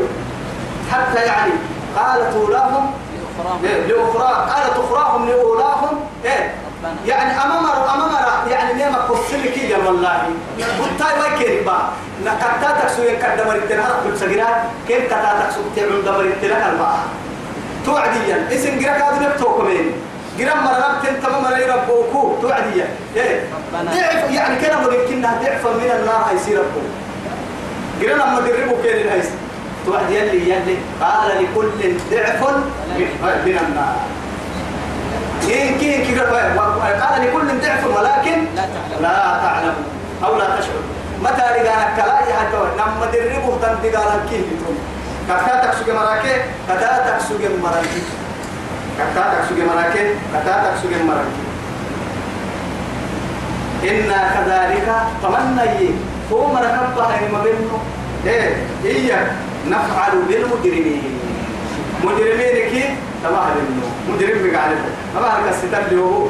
حتى 0.92 1.20
يعني 1.26 1.52
قالت 1.98 2.36
أولاهم 2.36 2.92
لأخرى 3.64 4.50
قالت 4.52 4.76
أخراهم 4.78 5.28
لأولاهم. 5.28 6.00
إيه. 6.26 6.56
يعني 7.06 7.32
أمام 7.32 7.66
أمام 7.66 8.12
يعني 8.48 8.74
نعم 8.74 8.96
قصني 8.96 9.44
كي 9.44 9.74
والله 9.86 10.22
بطاي 10.80 11.16
ما 11.20 11.38
كيف 11.40 11.66
با. 11.66 11.78
نكتا 12.26 12.80
تكسو 12.82 13.04
يكاد 13.04 13.38
دمر 13.38 13.56
التنهار 13.56 13.96
كل 14.04 14.18
سجرات 14.18 14.58
كيف 14.88 15.06
كتا 15.06 15.40
تكسو 15.40 15.62
تعمل 15.76 16.06
دمر 16.06 16.22
التنهار 16.22 16.72
الباء 16.72 17.00
توعديا. 17.86 18.48
اسم 18.52 18.80
جرا 18.80 18.98
كادو 18.98 19.26
نبتوكمين. 19.26 19.92
جرا 20.40 20.56
مرة 20.56 21.00
تن 21.04 21.22
تمام 21.24 21.44
مرة 21.44 21.58
يربوكو 21.58 22.36
توعديا 22.42 22.88
إيه. 23.16 23.42
ضعف 23.74 24.32
يعني 24.32 24.56
كنا 24.56 24.78
ممكننا 24.80 25.40
ضعف 25.44 25.68
من 25.68 25.92
النار 26.00 26.26
هيصير 26.32 26.58
ربو 26.60 26.82
جرا 28.02 28.14
لما 28.16 28.40
دربوا 28.42 28.84
كين 28.84 28.96
الهيس 28.96 29.26
توعد 29.86 30.10
يلي 30.10 30.50
يلي 30.50 30.78
قال 31.02 31.30
لكل 31.44 31.70
ضعف 32.12 32.44
من 33.46 33.58
النار. 33.68 33.96
كين 35.48 35.78
كين 35.80 36.06
كين 36.06 36.20
قال 36.20 37.22
لكل 37.22 37.60
ضعف 37.62 37.86
ولكن 37.86 38.46
لا 39.02 39.40
تعلم. 39.44 39.76
أو 40.26 40.38
لا 40.38 40.46
تشعر. 40.46 40.84
متى 41.24 41.44
رجعنا 41.62 41.88
كلا 41.96 42.20
يحتوى 42.30 42.68
نما 42.78 43.06
دربه 43.14 43.58
تنتقال 43.62 44.20
كين 44.30 44.42
بتوم 44.42 44.78
كتا 45.30 45.66
تكسوك 45.66 45.90
مراكي 45.90 46.36
كتا 46.70 47.08
تكسوك 47.08 47.42
مراكي 47.64 48.02
كتا 49.00 49.34
تكسوك 49.34 49.58
مراكي 49.70 50.04
كتا 50.34 50.64
تكسوك 50.64 50.92
مراكي 51.08 51.44
إنا 53.84 54.20
كذلك 54.34 54.88
تمنى 55.24 55.90
هو 56.32 56.48
مركبها 56.48 57.20
ما 57.32 57.44
بينه 57.44 57.80
إيه 58.26 58.56
إيه 58.86 59.32
نفعل 59.68 60.12
بالمجرمين. 60.28 61.20
مجرمين 62.04 62.70
كي؟ 62.72 62.84
تمام 63.24 63.52
إنه 63.60 64.14
مدرب 64.16 64.52
بقى 64.52 64.70
ما 65.16 65.22
هذا 65.22 65.50
الستان 65.50 65.84
اللي 65.92 66.02
هو. 66.02 66.28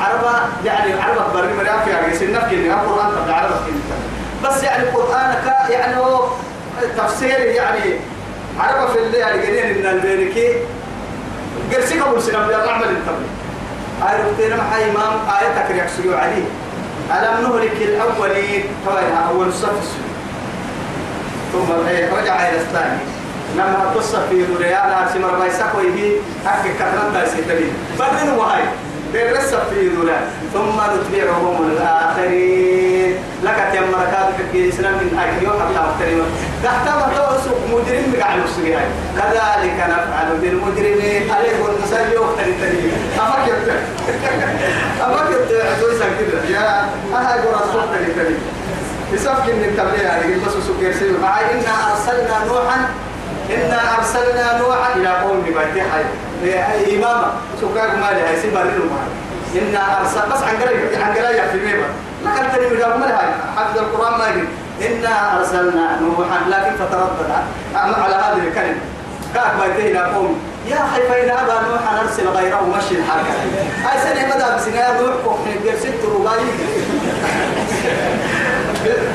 عربة 0.00 0.38
يعني 0.64 0.92
عربة 0.92 1.32
بري 1.34 1.54
مريم 1.54 1.80
في 1.84 1.94
عقل 1.94 2.16
سنة 2.16 2.40
كلمة 2.50 2.74
القرآن 2.82 3.10
تبع 3.26 3.34
عربة 3.36 3.54
كلمة 3.66 3.96
بس 4.44 4.62
يعني 4.62 4.82
القرآن 4.82 5.34
كا 5.44 5.72
يعني 5.72 5.96
هو 5.96 6.24
تفسير 6.98 7.38
يعني 7.38 7.80
عربة 8.60 8.92
في 8.92 8.98
اللي 8.98 9.18
يعني 9.18 9.42
قليل 9.42 9.78
من 9.78 9.86
البركة 9.86 10.54
قرسي 11.72 12.00
قبل 12.00 12.22
سنة 12.22 12.46
بيا 12.46 12.66
نعمل 12.66 12.84
التبليغ 12.84 13.32
عرفتنا 14.02 14.56
مع 14.56 14.76
إمام 14.76 15.14
آية 15.40 15.62
تكريك 15.62 15.88
سيو 15.88 16.14
عليه 16.16 16.44
ألم 17.10 17.42
نهلك 17.42 17.76
الأولين؟ 17.82 18.64
طبعا 18.86 19.28
أول 19.30 19.48
الصف 19.48 19.78
السنة 19.82 20.12
ثم 21.52 21.72
رجع 22.16 22.48
إلى 22.48 22.56
الثاني. 22.56 22.98
لما 23.56 23.92
قصة 23.96 24.26
في 24.30 24.44
ريال 24.60 24.92
عرسي 24.94 25.18
مربع 25.18 25.48
سكوي 25.48 25.92
هي 25.94 26.16
حق 26.46 26.64
كثرة 26.64 27.10
دايسي 27.14 27.42
تبين 27.42 28.30
وهاي 28.38 28.62
بيرسل 29.12 29.58
في 29.70 29.88
ذولا. 29.88 30.18
ثم 30.54 30.80
نتبعهم 30.80 31.70
الآخرين. 31.70 32.91
لك 33.42 33.68
تيم 33.72 33.82
مركات 33.92 34.28
في 34.52 34.64
الإسلام 34.64 34.92
من 34.94 35.18
يوم 35.42 35.52
حتى 35.52 35.80
أخترين 35.88 36.22
تحت 36.64 36.84
ما 36.88 37.06
توسق 37.16 37.56
مجرم 37.72 38.12
بقى 38.12 38.36
نفسه 38.38 38.80
كذلك 39.16 39.76
نفعل 39.90 40.28
بالمجرمين 40.42 41.30
عليه 41.30 41.56
النساء 41.68 42.12
يوم 42.14 42.28
تريد 42.38 42.92
أما 43.20 43.36
كنت 43.46 43.68
أما 45.04 45.16
كنت 45.28 45.50
أدوي 45.52 45.94
سكتة 45.94 46.50
يا 46.50 46.88
أها 47.14 47.32
قرص 47.42 47.74
وقت 47.74 47.88
تريد 48.16 48.38
يسافك 49.12 49.54
من 49.54 49.64
التبليغ 49.64 50.02
يعني 50.02 50.34
بس 50.34 50.52
سكير 50.68 50.92
سيد 50.92 51.20
مع 51.22 51.40
إنا 51.40 51.74
أرسلنا 51.92 52.44
نوحا. 52.48 52.78
إنا 53.50 53.80
أرسلنا 53.98 54.58
نوحا 54.58 54.94
إلى 54.96 55.08
قوم 55.08 55.40
ببيت 55.40 55.84
حي. 55.92 56.04
إماما 56.96 57.32
سكاك 57.60 57.90
ما 57.94 58.10
لها 58.10 58.32
يسيب 58.32 58.56
الرلو 58.56 58.84
إنا 59.54 60.00
أرسل 60.00 60.32
بس 60.32 60.42
عن 60.42 60.56
قريب 60.62 60.80
عن 61.02 61.12
قريب 61.12 61.44
في 61.52 61.58
ميبا 61.66 61.88
ما 62.24 62.36
كانت 62.36 62.54
تنمي 62.54 62.76
لهم 62.76 63.00
لها 63.00 63.34
حفظ 63.56 63.78
القرآن 63.78 64.18
ما 64.18 64.26
يقول 64.26 64.46
إنا 64.86 65.38
أرسلنا 65.38 66.00
نوحا 66.00 66.38
لكن 66.48 66.72
فتردد. 66.76 67.30
على 67.74 68.14
هذه 68.14 68.48
الكلمة. 68.48 68.80
كاك 69.34 69.52
بيته 69.62 69.90
إلى 69.90 70.14
قوم 70.14 70.38
يا 70.66 70.76
أخي 70.76 71.02
فإن 71.08 71.30
أبى 71.30 71.52
نوحا 71.70 72.02
نرسل 72.02 72.28
غيره 72.28 72.74
مشي 72.76 72.94
الحركة. 72.94 73.34
هاي 73.84 73.98
سنة 74.00 74.26
مدى 74.26 74.56
بسنة 74.56 75.00
نوح 75.00 75.26
وحن 75.26 75.48
يقول 75.50 75.78
ست 75.80 76.04
رباعي. 76.14 76.44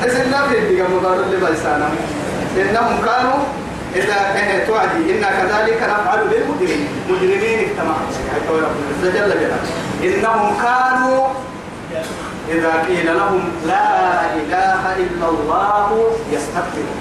إذن 0.04 0.30
لا 0.30 0.46
بيدي 0.46 0.82
مقارن 0.82 1.30
لبلسانا 1.32 1.88
إنهم 2.56 2.98
كانوا 3.04 3.38
إذا 3.98 4.18
كانت 4.34 4.66
توعدي 4.66 5.18
إنا 5.18 5.28
كذلك 5.30 5.82
نفعل 5.82 6.20
بالمجرمين 6.30 6.88
مجرمين 7.10 7.58
اجتمعوا. 7.58 8.08
جل 9.02 9.12
جلاله 9.12 9.58
إنهم 10.04 10.56
كانوا 10.62 11.28
إذا 12.48 12.72
قيل 12.88 13.06
لهم 13.16 13.42
لا 13.66 13.88
إله 14.34 14.82
إلا 14.96 15.26
الله 15.28 15.88
يستكبرون. 16.32 16.98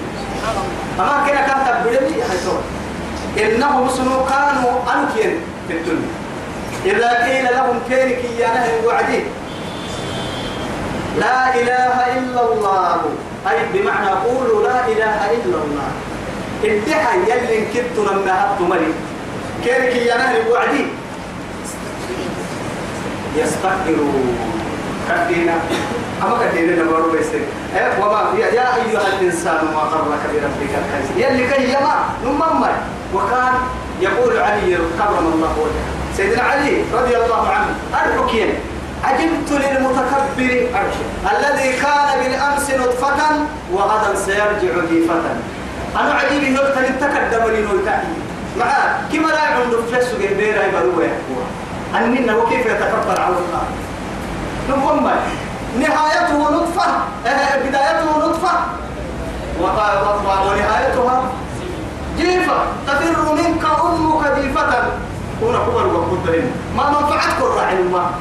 أما 1.00 1.18
كنا 1.28 1.42
كان 1.48 1.60
تبدلني 1.68 2.24
حيثون 2.24 2.62
إنهم 3.38 3.90
سنو 3.90 4.26
كانوا 4.26 4.74
أنكين 4.94 5.32
في 5.68 5.74
الدنيا. 5.74 6.14
إذا 6.86 7.10
قيل 7.26 7.46
لهم 7.46 7.80
كينك 7.90 8.22
يا 8.40 8.48
نهي 8.48 8.86
وعدي. 8.86 9.22
لا 11.20 11.56
إله 11.56 11.96
إلا 12.18 12.42
الله. 12.52 13.02
أي 13.50 13.58
بمعنى 13.74 14.10
قولوا 14.10 14.64
لا 14.68 14.80
إله 14.88 15.20
إلا 15.38 15.58
الله. 15.64 15.90
ادعى 16.64 17.18
يلي 17.30 17.66
كنت 17.74 17.98
لما 18.12 18.34
هبت 18.46 18.62
ملي 18.62 18.94
كينك 19.64 19.96
يا 19.96 20.18
نهي 20.18 20.50
وعدي 20.52 20.86
يستكبرون 23.36 24.38
كدينا. 25.10 25.54
أما 26.24 26.38
كدينا 26.48 26.84
نمر 26.84 27.02
بيسك 27.12 27.42
إيه 27.76 28.04
وما 28.04 28.34
يا, 28.40 28.76
أيها 28.76 29.08
الإنسان 29.08 29.66
ما 29.74 29.80
غرك 29.80 30.20
بربك 30.34 30.74
الكريم 30.80 31.18
يلي 31.18 31.48
كي 31.48 31.64
يما 31.74 31.96
نمم 32.26 32.66
وكان 33.14 33.54
يقول 34.02 34.38
علي 34.38 34.76
كرم 34.76 35.32
الله 35.34 35.52
وجهه 35.60 35.88
سيدنا 36.18 36.42
علي 36.44 36.82
رضي 36.94 37.18
الله 37.18 37.48
عنه 37.50 37.70
أرحكين 37.94 38.50
عجبت 39.04 39.50
للمتكبر 39.52 40.68
الذي 41.32 41.72
كان 41.82 42.10
بالأمس 42.24 42.72
نطفة 42.72 43.20
وغدا 43.74 44.16
سيرجع 44.26 44.86
جيفة 44.92 45.22
أنا 46.00 46.14
عجيبي 46.14 46.50
نقطة 46.50 46.82
للتكدم 46.82 47.44
لي 47.52 47.62
نوتاني 47.62 48.14
معاه 48.60 48.96
كما 49.14 49.28
لا 49.28 49.44
يعمل 49.44 49.84
فلسه 49.92 50.18
بيرا 50.18 50.64
يبلوه 50.64 51.04
يحكوها 51.04 51.48
أننا 51.96 52.36
وكيف 52.36 52.66
يتكبر 52.66 53.22
على 53.22 53.36
الله؟ 53.36 53.64
نقوم 54.70 55.12
نهايته 55.80 56.52
نطفة. 56.52 56.88
بدايته 57.66 58.18
نطفة. 58.18 58.52
ونهايتها 59.62 61.24
جيفة. 62.18 62.58
تفر 62.88 63.34
منك 63.34 63.66
أمك 63.84 64.40
جيفة. 64.42 64.84
هنا 65.42 65.58
كبر 65.58 65.88
وقلت 65.88 66.44
ما 66.78 66.90
منفعتك 66.90 67.42
الراعي 67.42 67.74
الماء 67.74 68.12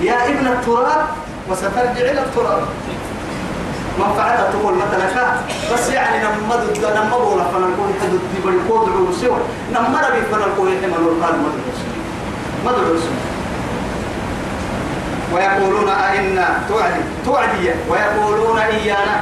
يا 0.00 0.26
ابن 0.26 0.46
التراب 0.46 1.06
وسترجع 1.50 1.90
إلى 2.10 2.20
التراب. 2.20 2.62
منفعتها 3.98 4.50
تقول 4.50 4.74
مثلا 4.74 5.26
بس 5.74 5.90
يعني 5.90 6.18
نمد 6.24 6.78
نمبولا 6.96 7.44
فنقول 7.44 7.90
حدد 8.02 8.20
تبري 8.36 8.58
كود 8.68 8.88
عروسيون 8.88 9.40
نمر 9.72 10.10
بي 10.14 10.20
فنقول 10.32 10.68
حمل 10.82 11.06
القلب 11.08 11.42
مدرس 12.66 13.02
ويقولون 15.34 15.88
أئنا 15.88 16.60
توعدي 16.68 17.00
توعدي. 17.24 17.70
ويقولون 17.88 18.58
إيانا 18.58 19.20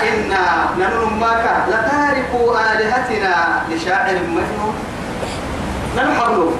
أئنا 0.00 0.68
ننن 0.78 1.18
ماك 1.20 1.64
لتاركوا 1.68 2.72
آلهتنا 2.72 3.62
لشاعر 3.70 4.14
مجنون. 4.14 4.74
نحن 5.96 6.20
حبلو. 6.20 6.50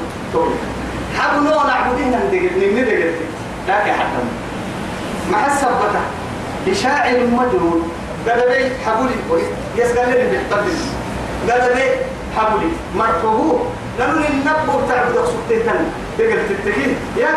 حبلو 1.18 1.62
نعبدين 1.66 2.08
ندقل 2.08 3.12
لكن 3.68 3.92
حتى 3.92 4.22
ما 5.30 5.38
حسبته 5.38 6.00
لشاعر 6.66 7.18
مجنون. 7.20 7.92
قال 8.28 8.38
لي 8.48 8.70
حبولي. 8.86 9.44
يسقال 9.76 10.08
لي 10.10 10.24
بالقدر 10.30 10.72
قال 11.50 11.76
لي 11.76 11.86
حبولي. 12.36 12.70
مرحوه 12.96 13.66
لأنه 13.98 14.28
النبو 14.28 14.78
تعبد 14.88 15.16
سبتين 15.26 15.72
دقل 16.18 16.38
تتكين 16.48 16.96
يا. 17.16 17.28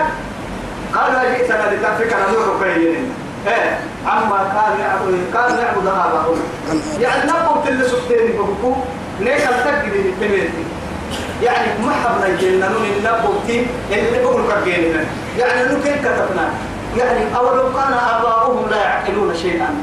قالوا 0.96 1.32
جئتنا 1.32 1.66
لتفكر 1.74 2.18
نور 2.32 2.58
بيننا 2.64 3.00
إيه. 3.48 3.80
عما 4.06 4.38
كان 4.54 4.80
يعبد 4.80 5.14
كان 5.34 5.58
يعبد 5.60 5.88
آباؤنا 5.88 6.42
يعني 7.00 7.32
نبو 7.32 7.62
تل 7.66 7.90
سبتين 7.90 8.32
بكو 8.38 8.74
ليش 9.20 9.42
ألتقي 9.42 9.90
بالتميتي 9.90 10.64
يعني 11.44 11.68
ما 11.86 11.94
حبنا 11.94 12.28
الجنة 12.28 12.68
نون 12.70 12.86
النبو 12.98 13.34
تي 13.48 13.68
اللي 13.92 14.24
بقول 14.24 14.42
كجنة 14.66 15.06
يعني 15.40 15.70
نو 15.70 15.82
كيف 15.84 15.98
كتبنا. 15.98 16.50
يعني 16.98 17.38
أولو 17.38 17.74
كان 17.74 17.94
آباؤهم 17.94 18.70
لا 18.70 18.78
يعقلون 18.78 19.36
شيئا. 19.36 19.76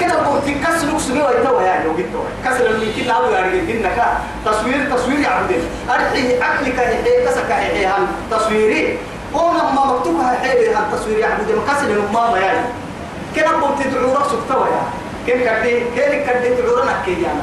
كده 0.00 0.14
قلت 0.14 0.44
كسر 0.64 0.86
نقصني 0.86 1.22
ويتوى 1.22 1.64
يعني 1.64 1.88
وقلت 1.88 2.06
كسر 2.44 2.66
اللي 2.66 2.92
كنا 2.92 3.12
أول 3.12 3.32
يعني 3.32 3.72
قلنا 3.72 3.88
كا 3.88 4.18
تصوير 4.46 4.96
تصوير 4.96 5.18
يعبد 5.18 5.62
أرحي 5.90 6.42
عقلك 6.42 6.74
يحيي 6.78 7.26
كسك 7.26 7.50
يحيي 7.50 7.86
هم. 7.86 8.06
تصويري. 8.30 8.98
وأنا 9.32 9.72
ما 9.72 9.84
مكتوبها 9.86 10.38
حيل 10.42 10.76
عن 10.76 10.82
تصوير 10.92 11.18
يعبد 11.18 11.50
المكسر 11.50 11.86
الماما 11.86 12.38
يعني. 12.38 12.66
كنا 13.34 13.48
قلت 13.48 13.82
تدعو 13.86 14.14
رأسك 14.14 14.38
توا 14.48 14.66
يعني. 14.66 14.88
كيف 15.26 15.36
كدي 15.48 15.80
كيف 15.80 16.30
كدي 16.30 16.54
تدعو 16.54 16.82
كي 17.04 17.22
يعني؟ 17.22 17.40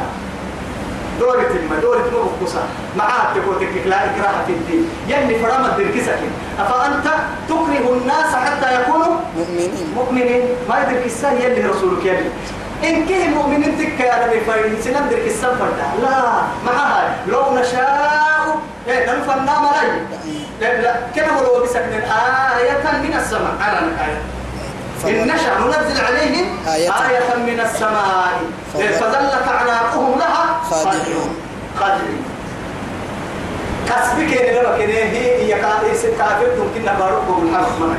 دورة 1.19 1.53
ما 1.69 1.75
دورة 1.81 1.97
ما 1.97 2.19
بقصة. 2.41 2.63
معاه 2.97 3.33
تقول 3.33 3.59
تك 3.59 3.87
لا 3.87 4.05
إكراه 4.05 4.45
في 4.47 4.51
الدين. 4.51 4.89
يعني 5.09 5.39
فرما 5.39 5.67
الدركسة 5.77 6.11
أفأنت 6.59 7.07
تكره 7.49 7.93
الناس 8.01 8.35
حتى 8.35 8.81
يكونوا 8.81 9.15
مؤمنين. 9.37 9.93
مؤمنين؟ 9.95 10.43
ما 10.69 10.75
يدرك 10.81 11.05
السان 11.05 11.41
يلي 11.41 11.69
رسولك 11.69 12.05
يلي 12.05 12.29
إن 12.83 13.05
كه 13.05 13.27
مؤمنين 13.27 13.77
تك 13.77 13.99
يا 13.99 14.27
نبي 14.27 14.39
فاين 14.39 14.81
سنم 14.81 15.07
درك 15.09 15.27
السان 15.27 15.51
فردا. 15.59 15.87
لا 16.01 16.41
معها 16.65 17.15
لو 17.27 17.43
نشاء 17.59 18.57
إيه 18.87 19.11
نفنا 19.11 19.59
ملاي 19.59 19.91
لا 20.61 20.81
لا. 20.81 20.95
كنا 21.15 21.39
ولو 21.39 21.63
بسكن 21.63 22.01
آية 22.57 22.83
من 23.03 23.13
السماء. 23.19 23.53
على 23.61 23.77
آية 23.77 24.21
إن 25.07 25.27
نشأ 25.27 25.57
ننزل 25.59 26.05
عليهم 26.05 26.45
آية. 26.67 26.89
آية 26.89 27.35
من 27.45 27.59
السماء. 27.59 28.41
فظل- 28.73 28.93
فظلت 28.93 29.47
أعناقهم 29.47 30.19
لها. 30.19 30.61
خاضعين. 30.69 31.01
خاضعين 31.79 32.23
كسبك 33.85 34.41
لما 34.41 34.77
كده 34.77 34.93
هي 34.93 35.43
هي 35.45 35.61
كافر 35.61 36.09
كافر 36.17 36.47
ممكن 36.59 36.81
نبارك 36.81 37.21
بالحق 37.41 37.79
منك 37.79 37.97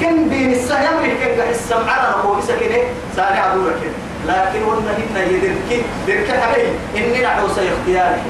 كن 0.00 0.28
بين 0.28 0.52
السهم 0.52 0.96
كن 1.02 1.40
قح 1.42 1.48
السمع 1.48 1.92
على 1.92 2.08
نقول 2.18 2.42
سكنه 2.42 2.78
سارع 3.16 3.38
عدورك 3.50 3.80
لكن 4.26 4.62
ولنا 4.62 4.90
هنا 5.10 5.24
يدرك 5.24 5.84
درك 6.06 6.30
عليه 6.30 6.68
إني 6.96 7.22
نحوس 7.24 7.50
اختياري 7.50 8.22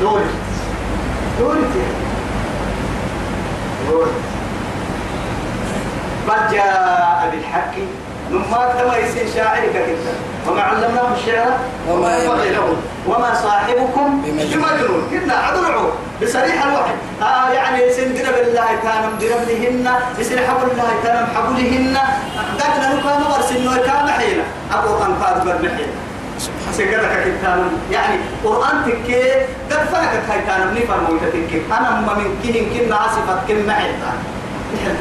دول. 0.00 0.20
قلت 1.40 1.76
بل 6.28 6.54
جاء 6.54 7.30
بالحق 7.32 7.74
نما 8.30 8.72
كما 8.78 8.96
يصير 8.96 9.26
شاعرك 9.34 9.72
كده 9.72 10.12
وما 10.48 10.62
علمناه 10.62 11.14
الشعر 11.14 11.52
وما 11.88 12.18
ينبغي 12.18 12.50
له. 12.50 12.76
وما 13.06 13.34
صاحبكم 13.34 14.22
بمجنون. 14.22 15.02
كنا 15.10 15.34
عدلعوا 15.34 15.90
بصريح 16.22 16.64
الوحي. 16.66 16.94
آه 17.22 17.50
يعني 17.50 17.92
سندنا 17.92 18.30
بالله 18.30 18.66
كان 18.82 19.02
مدربلهن 19.14 19.88
يصير 20.18 20.38
حبل 20.46 20.70
الله 20.70 20.90
كان 21.04 21.26
حبلهن 21.36 21.96
قدنا 22.58 22.94
نكا 22.94 23.18
نور 23.18 23.40
سنو 23.48 23.70
كان 23.86 24.08
حينا 24.10 24.42
أبو 24.74 24.98
كان 24.98 25.14
قاد 25.22 25.44
بالنحيل 25.44 25.86
سكتك 26.72 27.22
كتان 27.24 27.68
يعني 27.92 28.16
قرآن 28.44 28.76
تكي 28.86 29.22
هاي 30.30 30.40
كان. 30.46 30.66
مني 30.66 30.80
فرموت 30.80 31.20
تكي. 31.32 31.62
أنا 31.70 32.00
ما 32.06 32.14
من 32.14 32.38
كهن 32.42 32.66
كنا 32.74 32.96
عاصفة 32.96 33.34
كنا 33.48 33.74
حيتا 33.74 34.12
نحن 34.74 34.96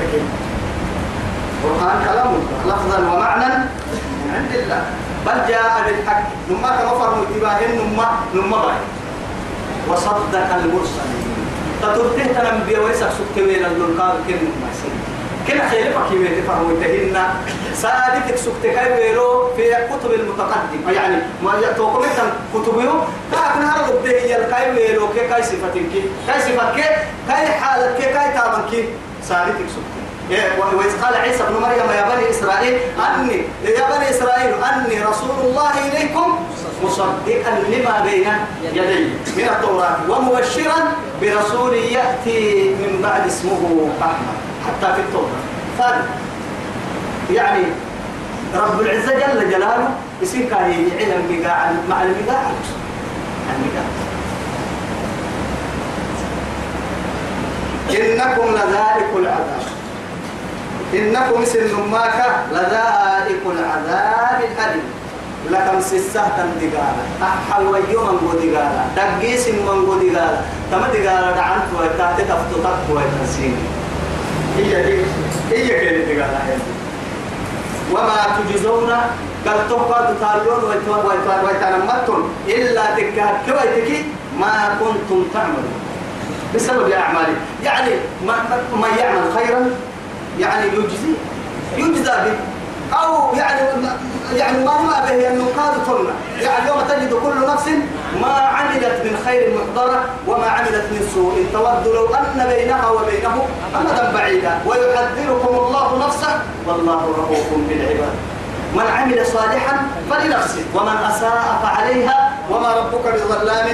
القرآن 1.66 1.98
كلام 2.06 2.32
لفظا 2.66 2.98
ومعنى 3.14 3.50
عند 4.36 4.52
الله. 4.54 4.84
بل 5.26 5.38
جاء 5.50 5.74
بالحق. 5.86 6.24
نما 6.50 6.70
كما 6.78 6.94
فرموا 7.00 7.24
اتباهن 7.24 7.72
نما 7.78 8.08
نما 8.34 8.58
باي 8.66 8.80
وصدق 9.90 10.50
المرسلين. 10.56 11.26
تترته 11.82 12.26
تنبيه 12.34 12.80
ويسك 12.80 13.10
سكتوين 13.18 13.66
اللقاء 13.66 14.16
كن 14.28 14.34
نما 14.34 14.70
كنا 15.48 15.70
بيت 16.10 16.46
فرموا 16.48 16.78
تهنا 16.82 17.24
سادتك 17.74 18.36
سكتك 18.36 18.78
ويرو 18.98 19.30
في 19.58 19.74
كتب 19.90 20.12
المتقدم 20.14 20.82
يعني 20.90 21.18
ما 21.44 21.52
يتوقع 21.62 22.08
كتبه. 22.54 22.92
كأكنا 23.32 23.76
هذا 23.76 23.94
الدهي 23.94 24.32
يلقاي 24.32 24.72
ويرو 24.72 25.08
كي 25.14 25.28
كاي 25.28 25.44
صفتك؟ 25.44 25.86
كاي 26.28 26.40
صفتك؟ 26.42 26.80
كاي 27.28 27.48
حالك؟ 27.48 27.98
كاي 27.98 28.34
تامنك 28.34 28.72
سادتك 29.24 29.68
سكتك 29.76 30.05
وإذ 30.30 31.02
قال 31.04 31.16
عيسى 31.16 31.44
ابن 31.44 31.54
مريم 31.54 31.90
يا 31.98 32.16
بني 32.16 32.30
إسرائيل 32.30 32.80
أني 33.00 33.42
يا 33.64 33.98
بني 33.98 34.10
إسرائيل 34.10 34.54
أني 34.64 35.04
رسول 35.04 35.30
الله 35.44 35.72
إليكم 35.88 36.40
مصدقا 36.84 37.52
لما 37.70 38.02
بين 38.04 38.28
يدي 38.64 39.04
من 39.38 39.50
التوراة 39.50 39.98
ومبشرا 40.10 40.94
برسول 41.22 41.74
يأتي 41.74 42.70
من 42.70 43.00
بعد 43.04 43.28
اسمه 43.28 43.90
أحمد 44.02 44.38
حتى 44.68 44.94
في 44.94 45.02
التوراة. 45.02 45.42
ثالث 45.78 46.06
يعني 47.32 47.64
رب 48.56 48.82
العزة 48.82 49.14
جل 49.14 49.50
جلاله 49.50 49.90
يصير 50.22 50.50
كان 50.50 50.90
علم 51.00 51.24
بقاع 51.30 51.72
مع 51.90 52.04
المقاع 52.04 52.52
المقاع 53.56 53.86
إنكم 57.90 58.48
لذائق 58.52 59.18
العذاب. 59.18 59.75
إنكم 60.96 61.46
سن 61.46 61.90
ماك 61.92 62.20
لذائق 62.52 63.44
العذاب 63.56 64.40
الأليم. 64.50 64.88
لكم 65.52 65.82
سسه 65.82 66.28
تندقالا 66.38 67.06
أحل 67.22 67.64
ويوم 67.66 68.08
من 68.14 68.30
قدقالا 68.32 68.84
دقيس 68.98 69.48
من 69.48 69.86
قدقالا 69.90 70.42
تما 70.72 70.88
دقالا 70.88 71.32
دعنت 71.32 71.68
ويتاتي 71.80 72.24
تفتتك 72.30 72.86
ويتنسين 72.90 73.56
هي 74.58 74.76
هي 74.76 75.00
هي 75.52 75.68
كيف 75.80 76.10
دقالا 76.10 76.40
وما 77.92 78.18
تجزون. 78.38 78.92
قال 79.46 79.70
تقعد 79.70 80.08
تالون 80.22 80.64
ويتنمتم 81.46 82.20
إلا 82.48 82.86
تكاد 82.98 83.36
كويتك 83.46 84.06
ما 84.40 84.54
كنتم 84.80 85.20
تعملون. 85.34 85.74
بسبب 86.56 86.92
أعمالي. 86.92 87.36
يعني 87.64 87.92
من 88.74 88.90
يعمل 89.00 89.24
خيرا 89.36 89.70
يعني 90.40 90.66
يجزي 90.68 91.14
يجزى 91.78 92.12
به. 92.12 92.38
أو 92.94 93.36
يعني 93.36 93.62
يعني 94.36 94.58
ما 94.66 94.82
ما 94.82 95.06
به 95.06 95.28
أنه 95.28 95.46
قال 95.58 95.86
ثم. 95.86 96.08
يعني 96.42 96.68
يوم 96.68 96.82
تجد 96.90 97.14
كل 97.14 97.48
نفس 97.54 97.68
ما 98.22 98.28
عملت 98.28 99.02
من 99.06 99.22
خير 99.26 99.58
محضرة 99.58 100.06
وما 100.28 100.48
عملت 100.48 100.86
من 100.92 101.10
سوء. 101.14 101.46
تود 101.54 101.94
لو 101.96 102.16
أن 102.16 102.46
بينها 102.50 102.90
وبينه 102.90 103.46
أمدا 103.76 104.12
بعيدا. 104.14 104.60
ويحذركم 104.66 105.56
الله 105.56 106.08
نفسه 106.08 106.40
والله 106.68 107.02
رؤوف 107.18 107.48
بالعباد. 107.70 108.16
من 108.76 108.88
عمل 108.98 109.26
صالحا 109.26 109.88
فلنفسه. 110.12 110.64
ومن 110.76 110.98
أساء 111.10 111.60
فعليها 111.64 112.32
وما 112.50 112.74
ربك 112.74 113.14
بظلام. 113.14 113.68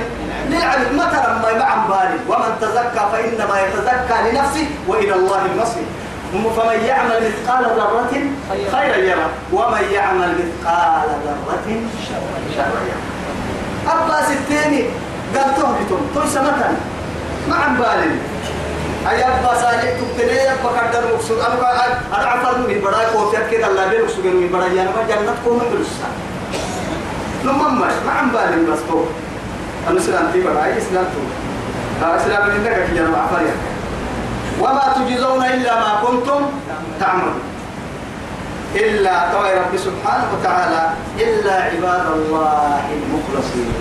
للعبد 0.49 0.93
مثلا 0.93 1.33
ما 1.33 1.57
مع 1.59 1.75
بالي 1.87 2.19
ومن 2.29 2.51
تزكى 2.61 3.03
فإنما 3.11 3.61
يتزكى 3.61 4.31
لنفسه 4.31 4.65
وإلى 4.87 5.13
الله 5.13 5.45
المصير. 5.45 5.83
فمن 6.31 6.85
يعمل 6.85 7.19
مثقال 7.27 7.63
ذرة 7.65 8.13
خيرا 8.71 8.95
يرى 8.95 9.27
ومن 9.53 9.83
يعمل 9.91 10.35
مثقال 10.39 11.09
ذرة 11.25 11.67
شرا 12.55 12.79
يرى 12.87 13.01
أبا 13.87 14.17
ستيني 14.25 14.85
قال 15.35 15.55
تهبطون. 15.55 16.11
تويس 16.15 16.35
مثلا 16.37 16.71
ما 17.49 17.55
عم 17.55 17.75
بالي. 17.75 18.15
أي 19.09 19.23
أبا 19.27 19.53
صالح 19.61 19.81
تبتلي 19.81 20.51
أبا 20.51 20.69
قدر 20.69 21.03
مقصود 21.13 21.39
أنا 21.39 21.85
أنا 22.17 22.27
عفر 22.27 22.57
من 22.57 22.81
براي 22.83 23.05
كوفيات 23.13 23.49
كده. 23.51 23.67
الله 23.67 23.87
بين 23.87 24.01
مقصود 24.01 24.25
من 24.25 24.49
براي. 24.51 24.81
أنا 24.81 24.89
ما 24.89 25.03
جنة 25.09 25.35
كوم 25.45 25.59
بلسا 25.59 26.09
نمم 27.45 27.79
ما 27.79 28.11
عم 28.11 28.29
بالي 28.31 28.71
بس 28.71 28.79
تو. 28.89 29.03
أنا 29.89 29.99
سلام 29.99 30.31
في 30.33 30.41
براي. 30.41 30.77
إسلام 30.77 31.03
تو. 31.03 31.21
إسلام 32.05 32.47
من 32.47 32.53
عندك 32.53 32.87
كي 32.93 32.99
أنا 32.99 33.17
عفر 33.17 33.41
يعني 33.41 33.70
وما 34.61 34.85
تجزون 34.95 35.43
إلا 35.43 35.73
ما 35.75 35.91
كنتم 36.05 36.41
تعملون. 36.99 37.39
إلا 38.75 39.15
توي 39.31 39.51
رب 39.53 39.73
سبحانه 39.77 40.27
وتعالى 40.33 40.83
إلا 41.19 41.55
عباد 41.69 42.05
الله 42.15 42.81
المخلصين. 42.95 43.73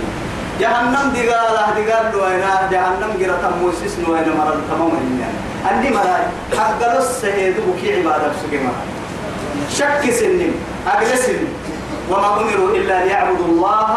جهنم 0.61 1.07
دقالة 1.17 1.65
دقال 1.79 2.07
وينا 2.17 2.69
جهنم 2.73 3.11
قرة 3.21 3.45
موسس 3.63 3.95
وينا 4.09 4.33
مرد 4.39 4.61
تمام 4.71 4.93
يعني 5.21 5.39
عندي 5.69 5.89
مراي 5.91 6.25
حق 6.59 6.81
لس 6.99 7.25
بكي 7.25 7.89
عبادة 7.97 8.33
سجما 8.43 8.73
شك 9.73 10.11
سنين 10.11 10.55
أجل 10.93 11.19
سنين 11.19 11.49
وما 12.11 12.29
أمروا 12.41 12.77
إلا 12.77 13.05
ليعبدوا 13.05 13.47
الله 13.47 13.91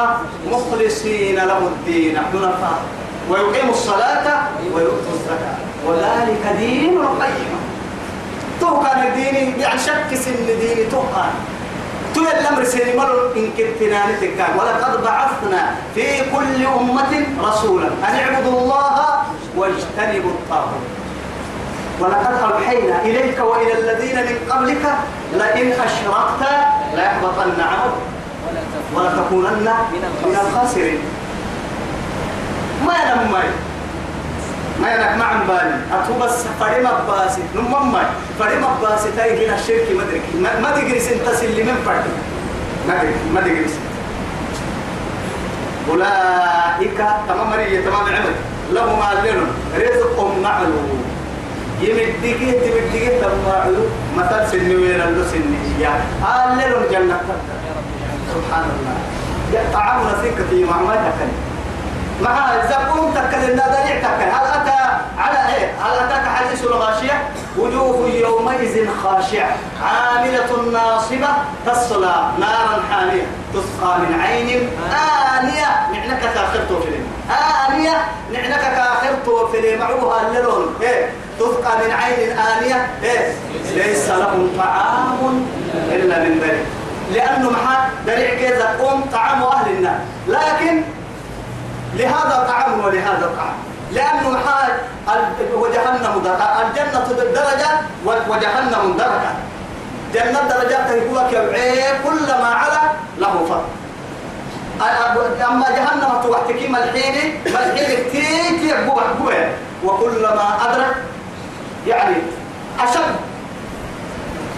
مخلصين 0.52 1.36
له 1.36 1.58
الدين. 1.58 2.17
حنفاء 2.17 2.80
ويقيموا 3.30 3.74
الصلاة 3.74 4.28
ويؤتوا 4.74 5.13
الزكاة. 5.13 5.73
وذلك 5.88 6.43
دين 6.58 6.98
القيمة 6.98 7.60
تو 8.62 8.80
كان 8.84 9.08
الدين 9.08 9.60
يعني 9.60 9.80
شك 9.80 10.10
سن 10.15 10.46
دين 10.46 10.89
تو 10.91 11.02
كان 11.15 11.34
تو 12.15 12.22
الأمر 12.22 12.63
سن 12.63 12.98
مر 12.98 13.32
إن 13.36 13.50
كنتنا 13.58 14.00
نتكان 14.12 14.58
ولقد 14.58 15.04
بعثنا 15.04 15.76
في 15.96 16.06
كل 16.32 16.65
أمة 16.65 17.13
رسولا 17.50 17.88
أن 17.88 18.15
اعبدوا 18.15 18.60
الله 18.60 19.17
واجتنبوا 19.58 20.32
الطاغوت. 20.32 20.86
ولقد 22.00 22.34
أوحينا 22.43 23.02
إليك 23.02 23.39
وإلى 23.39 23.74
الذين 23.80 24.15
من 24.15 24.38
قبلك 24.52 24.84
لئن 25.34 25.72
أشركت 25.72 26.41
ليحبطن 26.96 27.62
عملك 27.62 28.04
ولتكونن 28.96 29.69
من 30.26 30.38
الخاسرين. 30.41 31.00
ما 32.88 32.93
ينمي 32.93 33.50
ما 34.82 34.94
ينك 34.94 35.18
مع 35.18 35.34
بالي 35.48 35.78
أتو 35.94 36.14
بس 36.20 36.46
فريم 36.60 36.88
أباسي. 36.88 37.42
نمم 37.56 37.92
ما 37.92 38.10
فريم 38.40 38.64
أباسي 38.66 39.10
تاي 39.18 39.46
هنا 39.46 39.56
الشرك 39.56 39.88
ما 39.98 40.04
أدري 40.04 40.22
ما 40.62 40.72
تجري 40.72 41.00
سنت 41.00 41.30
سلي 41.30 41.64
من 41.64 41.78
فرد 41.86 42.06
ما 42.88 43.02
أدري 43.02 43.14
ما 43.34 43.42
تجري 43.42 43.66
أولئك 45.90 47.00
تمام 47.28 47.50
مرية 47.50 47.86
تمام 47.86 48.06
عمل 48.06 48.36
لهم 48.72 49.02
عليهم 49.02 49.48
رزق 49.76 50.18
معلوم 50.44 51.04
يمدك 51.82 52.40
تمدك 52.64 53.12
تمام 53.22 53.76
مثل 54.18 54.52
سني 54.52 54.76
وين 54.76 55.02
اللو 55.02 55.24
سني. 55.32 55.60
يا 55.80 55.90
عليهم 56.24 56.84
جنة. 56.92 57.20
سبحان 58.34 58.66
الله. 58.74 58.98
طعام 59.74 60.00
نسيك 60.08 60.38
في 60.50 60.64
معمدك 60.64 61.14
مع 62.21 62.65
زقوم 62.69 63.13
تكل 63.13 63.52
النادر 63.52 64.02
تكل 64.02 64.23
هل 64.23 64.62
أتى 64.62 64.84
على 65.17 65.56
إيه؟ 65.56 65.71
هل 65.82 66.06
أتاك 66.06 66.26
حديث 66.36 66.63
الغاشية؟ 66.63 67.28
وجوه 67.58 68.10
يومئذ 68.10 68.88
خاشعة. 69.04 69.56
عاملة 69.84 70.71
ناصبة 70.71 71.28
تصلى 71.65 72.15
نارا 72.39 72.84
حامية. 72.91 73.23
تسقى 73.54 73.99
من 73.99 74.19
عين 74.21 74.69
آنية. 75.39 75.69
نعنك 75.93 76.19
في 76.80 76.89
آنية. 77.69 78.06
نعنك 78.34 78.62
كاخرتو 78.62 79.47
في 79.47 79.76
معوها 79.76 80.28
اللون. 80.28 80.76
إيه؟ 80.82 81.10
تسقى 81.39 81.78
من 81.78 81.91
عين 81.91 82.38
آنية. 82.38 82.88
إيه؟ 83.04 83.34
ليس 83.76 84.10
لهم 84.10 84.49
طعام 84.58 85.45
إلا 85.91 86.19
من 86.19 86.39
ذلك 86.39 86.65
لأنه 87.13 87.49
محا 87.49 87.89
دريع 88.06 88.49
كذا. 88.49 88.78
قوم 88.82 89.06
طعام 89.13 89.43
أهل 89.43 89.71
النار. 89.71 89.99
لكن 90.28 90.82
لهذا 91.96 92.46
طعام 92.48 92.86
ولهذا 92.86 93.32
طعام 93.38 93.58
لأنه 93.92 94.40
حال 94.46 94.72
وجهنم 95.56 96.22
درجة 96.24 96.62
الجنة 96.62 97.06
درجة 97.34 97.70
وجهنم 98.06 98.98
درجة. 98.98 99.32
جنة 100.14 100.42
درجات 100.50 100.90
هو 101.10 101.18
كوعي 101.30 101.84
كلما 102.04 102.48
على 102.48 102.82
له 103.18 103.46
فضل 103.50 103.66
أما 105.42 105.70
جهنم 105.70 106.22
توحتكي 106.24 106.68
ملحين 106.68 107.42
ملحين 107.46 108.10
كتير 108.10 108.58
كتير 108.58 108.76
وكلما 109.84 110.58
أدرك 110.66 110.96
يعني 111.88 112.16
أشد. 112.80 113.16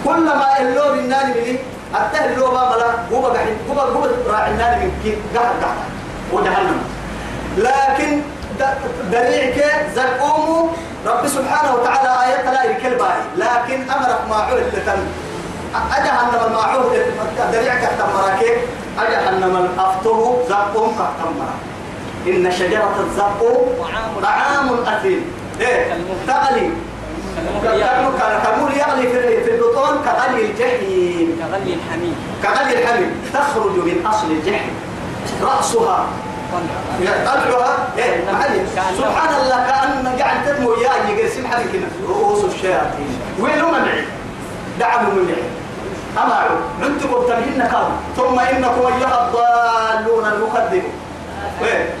كلما 0.04 0.60
اللو 0.60 0.92
بالنار 0.92 1.24
مني 1.26 1.58
حتى 1.94 2.24
اللو 2.24 2.52
ما 2.52 2.62
ملا 2.70 2.86
هو 3.12 3.20
بقحين 3.20 3.56
هو 3.70 3.80
هو 3.80 4.06
راعي 4.30 4.50
النار 4.50 4.70
من 4.76 4.90
كي 5.02 5.16
قهر 5.34 5.52
قهر. 5.62 5.76
وجهنم. 6.32 6.95
لكن 7.56 8.20
دريعك 9.12 9.86
زقوم 9.94 10.76
رب 11.06 11.26
سبحانه 11.26 11.74
وتعالى 11.74 12.10
آيات 12.26 12.44
لا 12.44 12.64
يكل 12.64 12.94
باي. 12.94 13.18
لكن 13.36 13.90
أمرك 13.90 14.20
ما 14.28 14.36
عول 14.36 14.60
لتن. 14.60 14.98
أجهنم 15.92 16.46
المعوه 16.46 16.96
دريعك 17.52 17.90
تمراك 17.98 18.42
أجهنم 18.98 19.56
الأفطه 19.56 20.38
زقوم 20.48 20.92
كتمرا 20.94 21.54
إن 22.26 22.52
شجرة 22.52 22.96
الزقوم 23.06 23.86
طعام 24.22 24.68
أثيم. 24.86 25.24
إيه؟ 25.60 25.94
تغلي 26.26 26.70
كمول 28.44 28.72
يغلي 28.72 29.06
في 29.44 29.50
البطون 29.54 29.98
كغلي 30.04 30.42
الجحيم. 30.50 31.40
كغلي 31.40 31.74
الحميم. 31.74 32.16
كغلي 32.42 32.82
الحميم. 32.82 33.10
تخرج 33.34 33.76
من 33.76 34.06
أصل 34.06 34.30
الجحيم. 34.30 34.74
رأسها 35.42 36.06
إيه 37.98 38.24
سبحان 38.98 39.32
الله 39.42 39.58
كأن 39.66 40.18
قاعد 40.18 40.46
تدمو 40.46 40.72
يا 40.72 40.90
يقسم 41.10 41.46
حد 41.46 41.62
كده 41.72 41.88
رؤوس 42.08 42.44
الشياطين. 42.44 43.18
وين 43.40 43.60
هم 43.60 43.72
معي 43.72 44.04
دعموا 44.80 45.12
من 45.12 45.24
معي 45.24 45.44
أمعوا 46.24 46.58
أنتم 46.82 47.10
مبتلهن 47.12 47.68
كام 47.72 47.90
ثم 48.16 48.38
إنكم 48.38 48.86
أيها 48.86 49.16
الضالون 49.26 50.24
المكذبون 50.32 50.92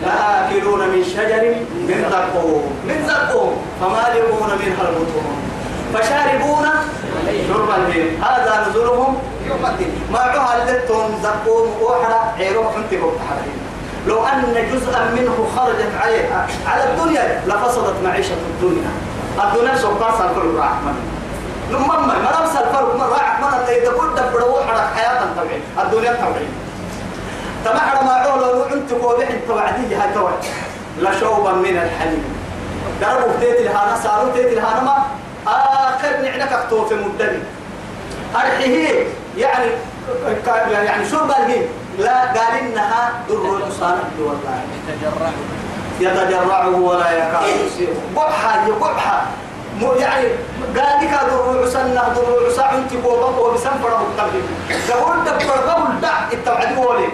لآكلون 0.02 0.80
من 0.88 1.04
شجر 1.04 1.54
من 1.88 2.04
زقوم 2.10 2.64
من 2.88 3.08
زقوم 3.08 3.56
فمالئون 3.80 4.50
منها 4.62 4.88
البطون. 4.88 5.36
فشاربون 5.94 6.68
شرب 7.48 7.70
الهيم 7.70 8.22
هذا 8.24 8.66
نزلهم 8.68 9.18
يوم 9.48 9.66
الدين. 9.66 9.92
ما 10.12 10.18
عها 10.18 10.64
لتون 10.64 11.10
زقوم 11.22 11.68
وحرا 11.82 12.34
عيرو 12.38 12.62
انتبه 12.62 13.12
تحرين 13.18 13.58
لو 14.06 14.26
أن 14.26 14.54
جزءا 14.72 15.10
منه 15.16 15.48
خرجت 15.56 15.92
عليها 16.00 16.46
على 16.66 16.84
الدنيا 16.84 17.42
لفسدت 17.46 17.94
معيشة 18.04 18.34
الدنيا. 18.34 18.90
الدنيا 19.44 19.76
سوقا 19.76 20.18
سالكل 20.18 20.40
الرحمن 20.40 20.94
لما 21.70 22.00
ما 22.00 22.42
نفس 22.42 22.56
الفرق 22.56 22.96
ما 22.96 23.06
راح 23.06 23.40
من. 23.40 23.46
اللي 23.60 23.82
يدبر 23.82 24.08
دبر 24.08 24.48
وحرا 24.50 24.90
حياة 24.96 25.20
طبيعية 25.36 25.60
الدنيا 25.82 26.12
طبيعية 26.12 26.48
تمحر 27.64 28.04
ما 28.04 28.12
عولو 28.12 28.62
أنت 28.62 28.92
قوبح 28.92 29.28
أنت 29.30 29.50
وعدي 29.50 29.94
هاي 29.94 30.14
توعد. 30.14 30.44
لشوبا 31.00 31.52
من 31.52 31.76
الحليب 31.76 32.22
دربوا 33.00 33.36
بديت 33.36 33.60
الهانا 33.60 33.96
ساروا 34.02 34.30
بديت 34.30 34.52
الهانا 34.52 34.80
ما؟ 34.80 34.96
آخر 35.46 36.10
نعنك 36.22 36.52
اكتوف 36.52 36.92
مدني. 36.92 37.38
أرحيه 38.36 39.06
يعني 39.38 39.70
يعني 40.72 41.10
شرب 41.10 41.30
الهيم 41.30 41.68
لا 41.98 42.20
قال 42.20 42.52
إنها 42.60 43.12
در 43.28 43.34
المصانع 43.34 44.08
والله. 44.18 44.58
يتجرع 44.88 45.30
يتجرعه 46.00 46.76
ولا 46.76 47.10
يكاد 47.12 47.66
يصيبه 47.66 47.92
قبحة 48.16 48.66
قبحة 48.80 49.22
يعني 49.98 50.26
قال 50.76 51.00
لك 51.02 51.10
در 51.10 51.62
عسنا 51.64 52.08
در 52.14 52.46
عسا 52.46 52.70
أنت 52.78 53.04
قوبا 53.04 53.38
وبسنفره 53.38 54.06
التبديل 54.10 54.42
لو 54.90 55.12
انت 55.12 55.28
برغم 55.44 55.86
الدع 55.92 56.32
التوعد 56.32 56.78
ولي. 56.78 57.08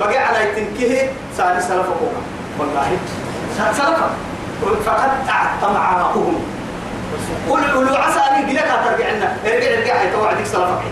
بقى 0.00 0.18
على 0.18 0.38
تنكيه 0.56 1.12
سالي 1.36 1.60
سلفكم 1.60 2.12
والله. 2.58 2.98
سلفا 3.56 4.10
فقد 4.86 5.10
طمعهم 5.62 6.40
قل 7.50 7.62
قل 7.64 7.96
عسى 7.96 8.20
أن 8.20 8.42
يجي 8.42 8.52
لك 8.52 8.70
ترجع 8.84 9.10
لنا. 9.10 9.36
ارجع 9.46 9.78
ارجع 9.78 10.12
توعدك 10.12 10.44
سلفك. 10.44 10.82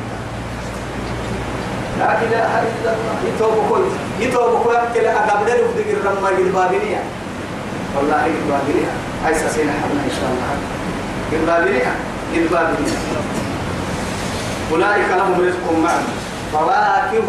لا 1.99 2.23
اله 2.23 2.53
الا 2.63 2.91
الله 2.97 3.17
يتوب 3.29 3.55
كويس 3.69 3.93
يتوب 4.21 4.63
كويس 4.65 4.87
كلا 4.95 5.13
قبل 5.31 5.49
يفدق 5.49 5.89
الرمى 5.97 6.29
البابينية 6.45 7.03
والله 7.97 8.27
البابينية 8.27 8.93
هاي 9.25 9.35
حبنا 9.35 10.03
ان 10.09 10.15
شاء 10.19 10.31
الله 10.33 10.51
البابينية 11.33 11.93
البابينية 12.35 12.99
أولئك 14.73 15.09
لهم 15.19 15.41
رزق 15.41 15.65
معلوم 15.83 16.17
فواكه 16.53 17.29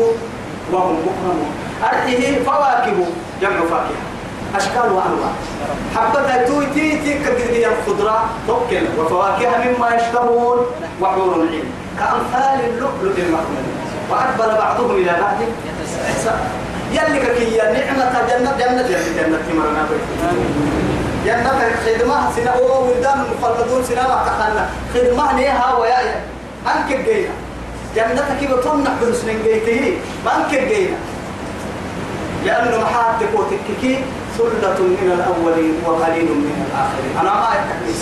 وهم 0.71 0.95
مكرمون 1.07 1.51
أرحيه 1.83 2.43
فواكه 2.43 3.05
جمع 3.41 3.59
فاكهة 3.71 4.01
أشكال 4.55 4.91
وأنواع 4.91 5.31
حبتها 5.95 6.45
توي 6.45 6.65
تي 6.65 6.97
تي 6.97 7.13
كبيرية 7.13 7.67
الخضرة 7.67 8.29
توكل 8.47 8.83
وفواكه 8.99 9.49
مما 9.49 9.95
يشتهون 9.95 10.57
وحور 11.01 11.35
العين 11.35 11.63
كأمثال 11.99 12.59
اللؤلؤ 12.69 13.17
المكنون 13.17 13.86
وأقبل 14.09 14.57
بعضهم 14.57 14.95
إلى 14.95 15.13
بعض. 15.21 15.37
يلي 16.91 17.19
كي 17.19 17.57
نعمة 17.57 18.15
جنة 18.29 18.51
جنة 18.59 18.81
جنة 18.87 19.09
جنة 19.17 19.37
تمرنا 19.49 19.83
جنة 21.25 21.59
خدمة 21.85 22.31
سنة 22.35 22.55
ولدان 22.55 23.25
المخلدون 23.25 23.83
سنة 23.83 24.03
وكحنا 24.07 24.69
خدمة 24.93 25.33
نيها 25.35 25.75
ويا 25.75 25.99
أنك 26.67 26.89
جينا 27.05 27.33
جنتك 27.95 28.51
بطن 28.51 28.87
حدث 28.87 29.25
من 29.25 29.37
جيته 29.43 29.97
ما 30.25 30.31
أنك 30.35 30.51
جينا 30.51 30.97
لأنه 32.45 32.77
محاد 32.77 33.19
تكوتك 33.19 33.67
كي 33.81 33.99
ثلة 34.37 34.79
من 34.79 35.09
الأولين 35.17 35.73
وقليل 35.85 36.25
من 36.25 36.65
الآخرين. 36.67 37.13
أنا 37.21 37.31
ما 37.39 37.47
أتكلم. 37.53 37.99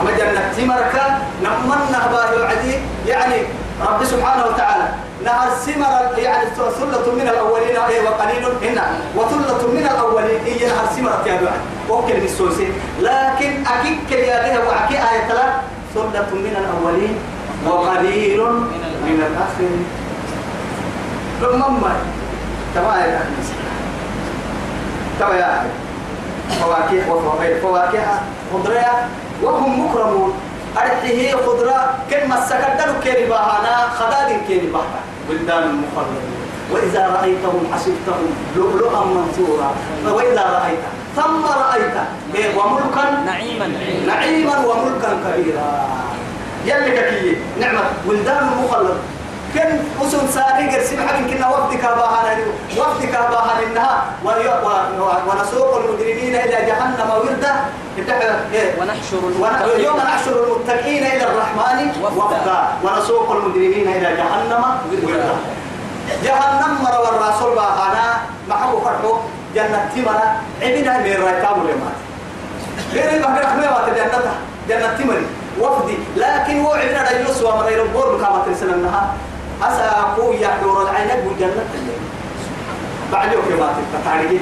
أما 0.00 0.10
جنة 0.10 0.42
تمرك 0.56 0.94
نمنا 1.42 2.00
باه 2.12 2.36
العدي 2.36 2.74
يعني 3.06 3.36
رب 3.82 4.04
سبحانه 4.04 4.44
وتعالى. 4.46 4.88
نهر 5.24 5.48
سمر 5.66 6.18
يعني 6.18 6.46
ثلة 6.56 7.06
من 7.14 7.26
الأولين 7.28 7.76
أي 7.76 8.00
وقليل 8.06 8.44
هنا. 8.62 8.86
وثلة 9.16 9.62
من 9.72 9.86
الأولين 9.90 10.40
هي 10.44 10.66
نهر 10.66 10.86
سمر 10.96 11.10
يا 11.26 11.40
بعد 11.42 11.60
وكل 11.90 12.12
السوسي 12.12 12.68
لكن 13.00 13.50
أكيد 13.66 13.98
كرياده 14.10 14.68
وأكيد 14.68 14.96
آية 14.96 15.28
ثلة 15.94 16.28
من 16.32 16.54
الأولين 16.60 17.16
وقليل 17.66 18.40
من 19.06 19.18
الآخرين. 19.28 19.84
ثم 21.40 21.58
ما 21.82 21.96
تما 22.74 22.94
يا 22.96 23.20
تما 25.20 25.34
يا 25.34 25.66
فواكه 26.60 27.12
وفواكه 27.12 27.60
فواكه. 27.62 28.04
خضرة 28.52 29.08
وهم 29.42 29.86
مكرمون. 29.86 30.32
أرحيه 30.76 31.36
خضرة 31.46 31.94
كلمة 32.10 32.46
سكدر 32.46 32.88
كيري 33.04 33.26
باهانا 33.26 33.88
خداد 33.98 34.40
كيري 34.48 34.66
باهانا. 34.66 35.00
بلدان 35.28 35.62
المخلدون 35.62 36.34
وإذا 36.72 37.02
رأيتهم 37.20 37.62
حسبتهم 37.72 38.26
لؤلؤا 38.56 39.04
منثورا. 39.04 39.70
وإذا 40.06 40.44
رأيت 40.58 40.84
ثم 41.16 41.44
رأيت 41.44 41.96
إيه 42.34 42.58
وملكا؟ 42.58 43.04
نعيما. 43.26 43.68
نعيما 44.06 44.56
وملكا 44.66 45.10
كبيرا. 45.24 45.88
يلي 46.66 46.90
كي 46.90 47.36
نعمة. 47.60 47.84
ولدان 48.06 48.48
المخلد 48.52 48.96
كن 49.54 49.70
وسن 50.00 50.26
ساري 50.34 50.64
قرسم 50.70 51.08
حق 51.08 51.18
كنا 51.30 51.48
وقت 51.48 51.72
كاباها 51.82 52.36
وقت 52.78 53.02
كاباها 53.12 53.54
إنها 53.66 54.04
ونسوق 55.28 55.76
المجرمين 55.76 56.34
إلى 56.34 56.58
جهنم 56.66 57.10
وردا. 57.10 57.54
ونحشر 58.78 59.22
يوم 59.78 59.96
نحشر 59.96 60.34
المتقين 60.44 61.06
إلى 61.06 61.24
الرحمن 61.30 61.78
وفدا. 62.02 62.58
ونسوق 62.84 63.30
المجرمين 63.30 63.88
إلى 63.88 64.08
جهنم 64.16 64.64
وردا. 65.02 65.34
جهنم 66.24 66.72
مر 66.82 66.96
والرسول 67.04 67.54
باهانا 67.54 68.06
محبو 68.48 68.80
فرحو 68.80 69.12
جنة 69.54 69.90
تمرة 69.94 70.28
عبنا 70.62 70.98
من 70.98 71.24
رايتام 71.24 71.58
ولمات 71.60 71.96
غير 72.94 73.08
البحر 73.16 73.40
رحمة 73.44 73.86
جنة 73.96 74.34
جنة 74.68 74.88
تمري 74.98 75.26
وفدي. 75.60 75.96
لكن 76.16 76.64
هو 76.64 76.72
عندنا 76.72 77.02
رجل 77.02 77.34
سوى 77.34 77.52
من 77.58 77.72
يربور 77.72 78.18
كما 78.18 78.42
ترسل 78.46 78.70
أسا 79.62 79.90
أقو 80.00 80.32
يحضر 80.32 80.82
العين 80.82 81.08
بجنة 81.28 81.64
بعد 83.12 83.32
يوم 83.32 83.44
ما 83.60 83.74
تتعرضي 83.94 84.40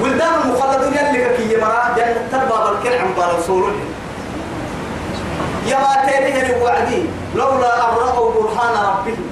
ولدان 0.00 0.28
المخلدون 0.44 0.92
يلي 0.94 1.36
كي 1.36 1.56
مرا 1.60 1.94
جنة 1.96 2.28
تربى 2.32 2.56
بالكل 2.64 2.98
عن 2.98 3.12
بالرسول 3.16 3.72
يا 5.66 5.76
ما 5.78 6.06
تيريه 6.10 6.56
الوعدي 6.56 7.02
لولا 7.34 7.88
أن 7.88 7.94
رأوا 7.96 8.32
برهان 8.32 8.74
ربهم. 8.86 9.26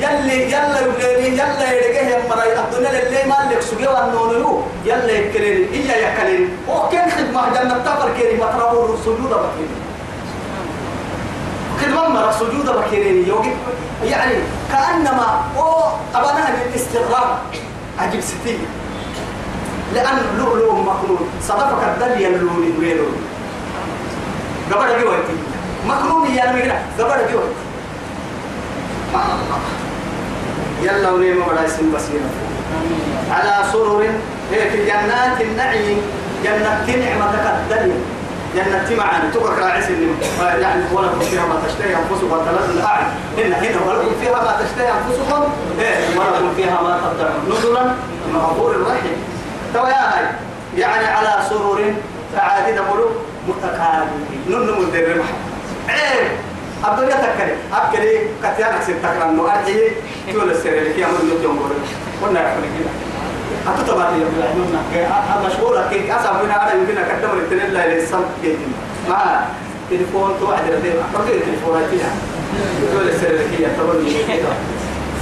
يلي 0.00 0.52
يلا 0.52 0.80
يبليني 0.80 1.28
يلا 1.38 1.72
يرجعه 1.72 2.28
مرا 2.28 2.44
الدنيا 2.64 3.02
اللي 3.02 3.24
ما 3.28 3.50
لك 3.50 3.60
سجوا 3.60 4.04
النونو 4.04 4.62
يلا 4.84 5.12
يكلين 5.12 5.68
إيا 5.72 5.96
يكلين 6.08 6.48
أو 6.68 6.88
كان 6.88 7.10
خدمة 7.10 7.42
جنة 7.54 7.78
تفر 7.78 8.08
كيري؟ 8.18 8.36
ما 8.36 8.46
تراه 8.46 8.96
سجود 9.04 9.30
بكيري 9.30 9.85
خدمة 11.80 12.08
مرة 12.08 12.30
سجود 12.30 12.66
بكيري 12.76 13.28
يوجد 13.28 13.56
يعني 14.04 14.34
كأنما 14.72 15.44
أو 15.56 15.82
أبناء 16.14 16.68
الاستغراب 16.68 17.38
عجيب 17.98 18.20
ستين 18.20 18.58
لأن 19.94 20.16
لؤلؤ 20.38 20.72
مكنون. 20.72 21.28
صدفك 21.42 21.82
الدل 21.84 22.20
يلوني 22.20 22.70
ويلوني 22.78 23.22
قبل 24.72 24.88
جوتي 25.02 25.36
مكنون 25.88 26.26
يا 26.30 26.52
ميرا 26.52 26.78
قبل 26.98 27.32
جوتي 27.32 27.62
سبحان 29.12 29.30
الله. 29.30 29.60
يلا 30.82 31.10
ونيم 31.10 31.42
ولا 31.48 31.66
اسم 31.66 31.92
بصيرة. 31.94 32.30
على 33.30 33.64
سرر 33.72 34.10
في 34.50 34.86
جنات 34.86 35.40
النعيم. 35.40 35.98
جنة 36.44 36.86
نعمة 36.86 37.34
الدنيا 37.34 38.00
جنة 38.56 38.96
معنا 38.98 39.30
تقرأ 39.34 39.54
راعس 39.60 39.84
يعني 40.40 40.82
ولكم 40.92 41.20
فيها 41.20 41.46
ما 41.46 41.62
تشتهي 41.66 41.96
أنفسكم 41.96 42.32
وتلذ 42.32 42.76
الأعين 42.76 43.06
إن 43.38 43.52
هنا 43.52 43.80
ولكم 43.86 44.14
فيها 44.20 44.32
ما 44.32 44.56
تشتهي 44.62 44.90
أنفسكم 44.92 45.42
إيه 45.80 46.18
ولكم 46.18 46.54
فيها 46.56 46.82
ما 46.82 47.00
تدعون 47.18 47.58
نزلا 47.58 47.84
من 48.32 48.36
غفور 48.36 48.70
رحيم 48.82 49.16
تو 49.74 49.80
هاي 49.80 50.26
يعني 50.76 51.06
على 51.06 51.42
سرر 51.48 51.94
فعادة 52.36 52.82
ملوك 52.82 53.12
متقابلين 53.48 54.42
ننمو 54.48 54.82
الدر 54.82 55.22
عيب 55.88 56.28
الدنيا 56.88 57.16
تكري. 57.16 57.54
أكلي 57.72 58.18
كتيانا 58.42 58.84
سير 58.86 58.96
تكرم. 59.02 59.36
نو 59.36 59.46
أرحي 59.46 59.80
تقول 60.32 60.50
السر 60.50 60.68
اللي 60.68 60.92
كي 60.92 61.04
أمر 61.04 61.18
نتيوم 61.38 61.56
بوري 61.56 61.74
قلنا 62.22 62.40
يا 62.40 62.46
أخواني 62.46 62.68
أنت 63.68 63.90
تبعتي 63.90 64.16
يا 64.20 64.26
بلا 64.36 64.48
نونا 64.56 65.48
مشهورة. 65.48 65.88
كي 65.90 66.12
أصلا 66.12 66.42
بنا 66.42 66.62
أنا 66.62 66.72
يمكن 66.74 66.98
أكتب 66.98 67.38
التنين 67.38 67.70
لا 67.70 67.84
يلسم 67.84 68.20
كي 68.42 68.56
ما 69.08 69.46
تليفون 69.90 70.30
توعد 70.40 70.64
ردي 70.70 70.90
أقرأ 71.14 71.24
تليفون 71.26 71.82
أتينا 71.82 72.10
تقول 72.92 73.08
السر 73.08 73.26
اللي 73.26 73.56
كي 73.56 73.66
أتبرني 73.66 74.10
كده 74.28 74.52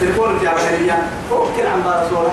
تليفون 0.00 0.40
تيا 0.40 0.52
بنيا 0.78 0.98
فوق 1.30 1.48
كل 1.56 1.66
عم 1.66 1.82
برسوله 1.84 2.32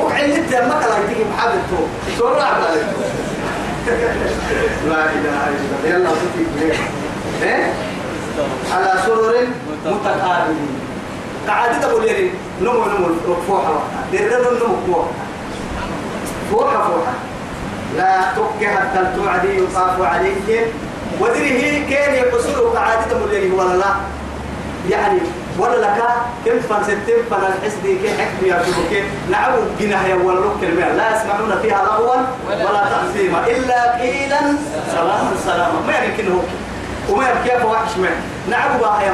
وعلت 0.00 0.54
ما 0.54 0.80
كلا 0.82 0.98
يتيجي 1.04 1.24
محبته 1.34 1.86
سورة 2.18 2.42
عبالك 2.42 2.86
لا 4.88 5.04
إله 5.04 5.48
إلا 5.48 5.96
الله. 5.96 5.96
يلا 5.96 6.10
تتيجي 6.10 6.72
إيه؟ 7.42 7.72
على 8.72 9.00
سرر 9.06 9.34
متقابلين. 9.86 10.81
قاعدة 11.48 11.78
تقول 11.80 12.02
لي 12.06 12.30
نمو 12.62 12.72
نمو 12.72 13.34
فوحة 13.48 13.82
درر 14.12 14.52
نمو 14.52 14.76
فوحة. 14.86 15.08
فوحة 16.50 16.88
فوحة. 16.88 17.12
لا 17.96 18.20
تك 18.36 18.66
حتى 18.66 19.12
توعدي 19.16 19.58
يطاف 19.58 20.02
عليهم 20.02 20.64
ودره 21.20 21.88
كان 21.90 22.14
يقصر 22.14 22.68
قاعدة 22.74 23.02
تقول 23.10 23.30
لي 23.30 23.50
ولا 23.50 23.76
لا. 23.76 23.86
يعني 24.90 25.18
ولا 25.58 25.76
لك 25.76 26.02
كم 26.46 26.60
فرستم 26.60 27.18
فلا 27.30 27.48
الحسد 27.48 27.82
كي 27.84 28.10
حكم 28.18 28.46
يا 28.46 28.62
شبك 28.66 29.04
نعم 29.30 29.52
جناها 29.80 30.14
ولا 30.14 30.40
لك 30.40 30.52
كلمة. 30.60 30.88
لا 30.92 31.16
يسمعون 31.16 31.58
فيها 31.62 31.84
لغوا 31.84 32.16
ولا 32.48 32.84
تأثيما 32.90 33.46
إلا 33.46 33.98
قيلا 33.98 34.40
سلاما 34.92 35.32
سلاما 35.44 35.80
ما 35.86 36.04
يمكن 36.04 36.32
هو. 36.32 36.40
وما 37.14 37.26
كيف 37.44 37.64
وحش 37.64 37.96
ما 37.96 38.08
نعم 38.50 38.78
بها 38.78 39.02
يا 39.02 39.12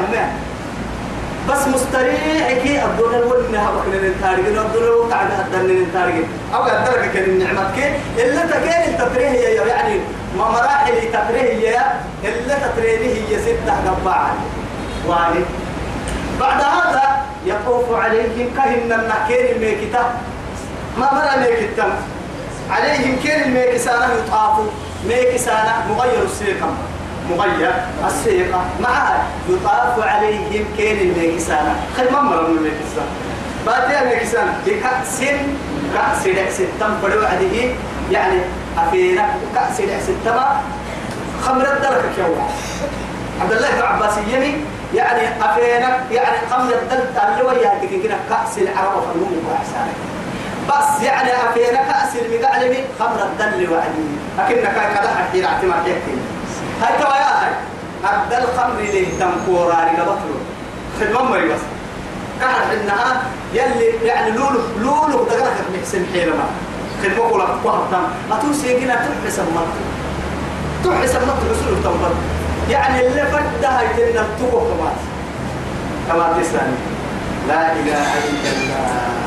بس 1.49 1.67
مستريح 1.67 2.51
كي 2.63 2.85
الدنيا 2.85 3.19
الول 3.19 3.43
منها 3.49 3.71
بكنا 3.71 4.07
ننتارج 4.07 4.39
الدنيا 4.39 4.87
الول 4.87 5.09
تعالى 5.09 5.33
هدنا 5.33 5.73
ننتارج 5.73 6.13
أو 6.53 6.61
قدرك 6.63 7.11
كان 7.13 7.23
النعمة 7.23 7.75
كي 7.75 7.93
إلا 8.23 8.45
تكين 8.45 8.93
التفريه 8.93 9.61
يعني 9.61 9.99
ما 10.37 10.49
مراحل 10.49 10.93
تفريه 11.13 11.79
إلا 12.23 12.55
تفريه 12.55 12.97
هي 12.97 13.39
ستة 13.39 13.73
قبعة. 13.91 14.33
واني 15.07 15.45
بعد 16.39 16.61
هذا 16.61 17.21
يطوف 17.45 17.93
عليهم 17.93 18.49
كهن 18.57 18.91
النكير 18.91 19.55
الميكتا 19.55 20.13
ما 20.97 21.13
مرة 21.13 21.39
ميكتا 21.39 21.97
عليهم 22.69 23.17
كير 23.23 23.45
الميكسانة 23.45 24.05
يطافوا. 24.13 24.65
ميكسانة 25.07 25.73
مغير 25.89 26.23
السيقة 26.23 26.69
مغير 27.29 27.73
السيقة. 28.07 28.65
معها 28.81 29.23
يطاف 29.49 30.07
عليهم 30.07 30.65
كير 30.77 31.01
الميكسانة 31.01 31.75
خل 31.97 32.13
ما 32.13 32.21
مرة 32.21 32.47
من 32.47 32.57
الميكسانة 32.57 33.11
بعد 33.67 33.91
يا 33.91 34.15
ميكسانة 34.15 34.53
بكأس 34.65 35.19
كأس 35.93 36.27
لعس 36.27 36.57
تم 36.79 36.93
بدو 37.03 37.25
عليه. 37.25 37.73
يعني 38.11 38.41
أفينا 38.77 39.25
كأس 39.55 39.81
لعس 39.81 40.07
تم 40.25 40.39
خمر 41.41 41.61
الدرك 41.61 42.05
كيوا 42.15 42.35
عبد 43.41 43.51
الله 43.51 43.67
بن 43.75 43.81
عباس 43.81 44.17
يمي 44.33 44.55
يعني 44.95 45.21
أفينك 45.41 45.99
يعني 46.11 46.37
قمر 46.51 46.73
الدل 46.73 47.03
اللي 47.31 47.43
ويا 47.43 47.69
كنا 47.69 48.17
كأس 48.29 48.57
العرب 48.57 49.03
فنوم 49.13 49.43
وأحسانك 49.49 49.95
بس 50.69 51.03
يعني 51.03 51.29
أفينك 51.49 51.87
كأس 51.87 52.15
المقعلمي 52.15 52.77
خمر 52.99 53.23
الدل 53.23 53.69
وعدي 53.71 54.05
لكنك 54.37 54.73
كذا 54.73 55.15
حكي 55.17 55.45
اعتماد 55.45 55.87
يحكي 55.87 56.15
هاي 56.81 57.03
توا 57.03 57.15
يا 57.15 57.31
هاي 57.41 57.51
الدل 58.03 58.47
خمر 58.57 58.79
اللي 58.79 59.05
تنكورا 59.05 59.73
لقبطلو 59.73 60.37
في 60.99 61.03
الممري 61.05 61.49
بس. 61.49 61.59
كحر 62.41 62.73
إنها 62.73 63.21
يلي 63.53 63.85
يعني 64.07 64.31
لولو 64.31 64.59
لولو 64.81 65.23
دقلك 65.23 65.57
محسن 65.73 66.05
حيلما 66.13 66.45
خدمة 67.03 67.29
قولك 67.29 67.47
وهب 67.63 67.81
تم 67.91 68.33
أتوسي 68.35 68.67
يجينا 68.73 68.95
تحسن 68.95 69.45
مرتو 69.55 69.81
تحسن 71.01 71.19
مرتو 71.19 71.45
بسلو 71.51 71.75
تنبط 71.83 72.15
يعني 72.69 73.07
اللي 73.07 73.25
فدها 73.25 73.81
يتنا 73.81 74.21
التوبة 74.21 74.59
كمان 74.59 74.95
كما 76.07 76.41
تسلم 76.41 76.75
لا 77.47 77.71
إله 77.71 78.05
إلا 78.29 78.51
الله. 78.51 79.19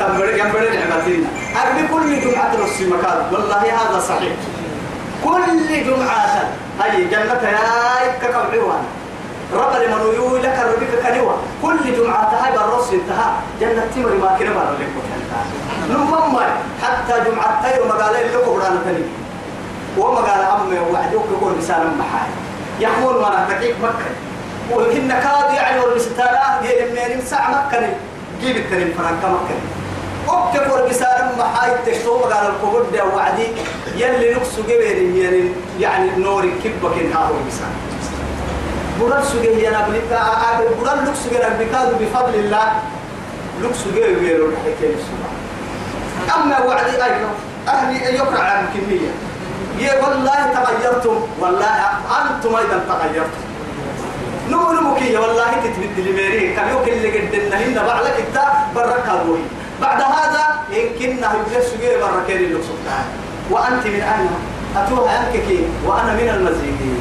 تنبري 0.00 0.38
ينبري 0.40 0.68
نعمتين 0.76 1.26
أربي 1.66 1.88
كل 1.88 2.20
جمعة 2.20 2.52
نصي 2.64 2.86
مكان. 2.86 3.18
والله 3.32 3.62
هذا 3.62 4.00
صحيح. 4.08 4.32
كل 5.24 5.84
جمعة 5.86 6.44
هاي 6.80 7.04
جنة 7.04 7.42
يا 7.42 8.12
ككم 8.22 8.38
عوان 8.38 8.84
رب 9.54 9.72
لمن 9.82 10.14
يقول 10.14 10.42
لك 10.42 10.58
ربك 10.68 10.92
كنوا 11.02 11.32
كل 11.62 11.96
جمعة 11.96 12.30
هاي 12.44 12.52
بالرص 12.52 12.92
انتهى. 12.92 13.30
جنة 13.60 13.86
تمر 13.94 14.14
ما 14.14 14.36
كنا 14.38 14.50
بار 14.52 14.76
لك 14.80 14.88
نمم 15.90 16.36
حتى 16.82 17.30
جمعة 17.30 17.62
تير 17.62 17.86
مقالة 17.88 18.38
قبران 18.46 18.78
تني 18.84 19.04
وما 19.98 20.20
قال 20.20 20.40
أمي 20.40 20.78
وعدوك 20.78 21.24
يقول 21.32 21.54
بسالم 21.54 21.98
محاي 21.98 22.28
يحمل 22.80 23.20
ما 23.20 23.28
نحتكيك 23.34 23.74
مكة. 23.82 24.10
وإن 24.70 25.08
كاد 25.08 25.54
يعني 25.54 25.80
والبستالة 25.80 26.40
جيل 26.62 26.92
من 27.16 27.22
ساعة 27.26 27.50
مكة. 27.66 27.88
جيب 28.40 28.56
التنين 28.56 28.94
فرنك 28.98 29.24
مكة. 29.24 29.56
وكيف 30.28 30.72
والبسالم 30.72 31.28
محاي 31.38 31.70
تشتو 31.86 32.18
قال 32.18 32.46
القبر 32.46 32.82
ده 32.92 33.04
وعدي. 33.04 33.46
يلي 33.96 34.34
نقص 34.34 34.54
جبير 34.68 34.96
يعني 35.16 35.50
يعني 35.80 36.10
نوري 36.16 36.52
كبك 36.64 36.94
إنها 37.00 37.30
والبسال 37.30 37.72
برال 39.00 39.24
سجى 39.26 39.62
يا 39.62 39.70
نبي 39.70 40.00
برال 40.80 41.04
لوك 41.04 41.14
سجى 41.14 41.38
نبي 41.38 41.64
بفضل 42.04 42.34
الله. 42.34 42.72
لوك 43.62 43.74
سجى 43.74 44.02
غيره 44.02 44.46
الحكاية 44.46 44.96
أما 46.36 46.64
وعدي 46.66 47.04
أيضا 47.04 47.30
أهلي 47.68 48.16
يقرأ 48.16 48.40
عن 48.40 48.66
كمية. 48.74 49.10
يا 49.78 49.94
والله 50.02 50.40
تغيرتم 50.54 51.16
والله 51.40 51.76
أنتم 52.18 52.56
أيضا 52.56 52.78
تغيرتم. 52.88 53.42
نمو 54.50 54.94
كي 54.94 55.16
والله 55.16 55.50
تتبدل 55.64 56.12
ميري. 56.12 56.54
كم 56.56 56.68
يوك 56.68 56.88
اللي 56.88 57.18
قدنا 57.18 57.56
هنا 57.56 57.86
بعلك 57.86 58.24
إنت 58.28 58.38
برك 58.74 59.06
هذوي 59.08 59.42
بعد 59.80 60.00
هذا 60.00 60.44
يمكن 60.70 61.10
يبلغ 61.10 61.60
سجيه 61.70 61.96
بركين 61.96 62.36
اللي 62.36 62.58
وأنت 63.50 63.86
من 63.86 64.00
أين 64.00 64.30
أتوها 64.76 65.20
أنك 65.20 65.34
وأنا 65.86 66.12
من 66.12 66.28
المزيدين. 66.28 67.00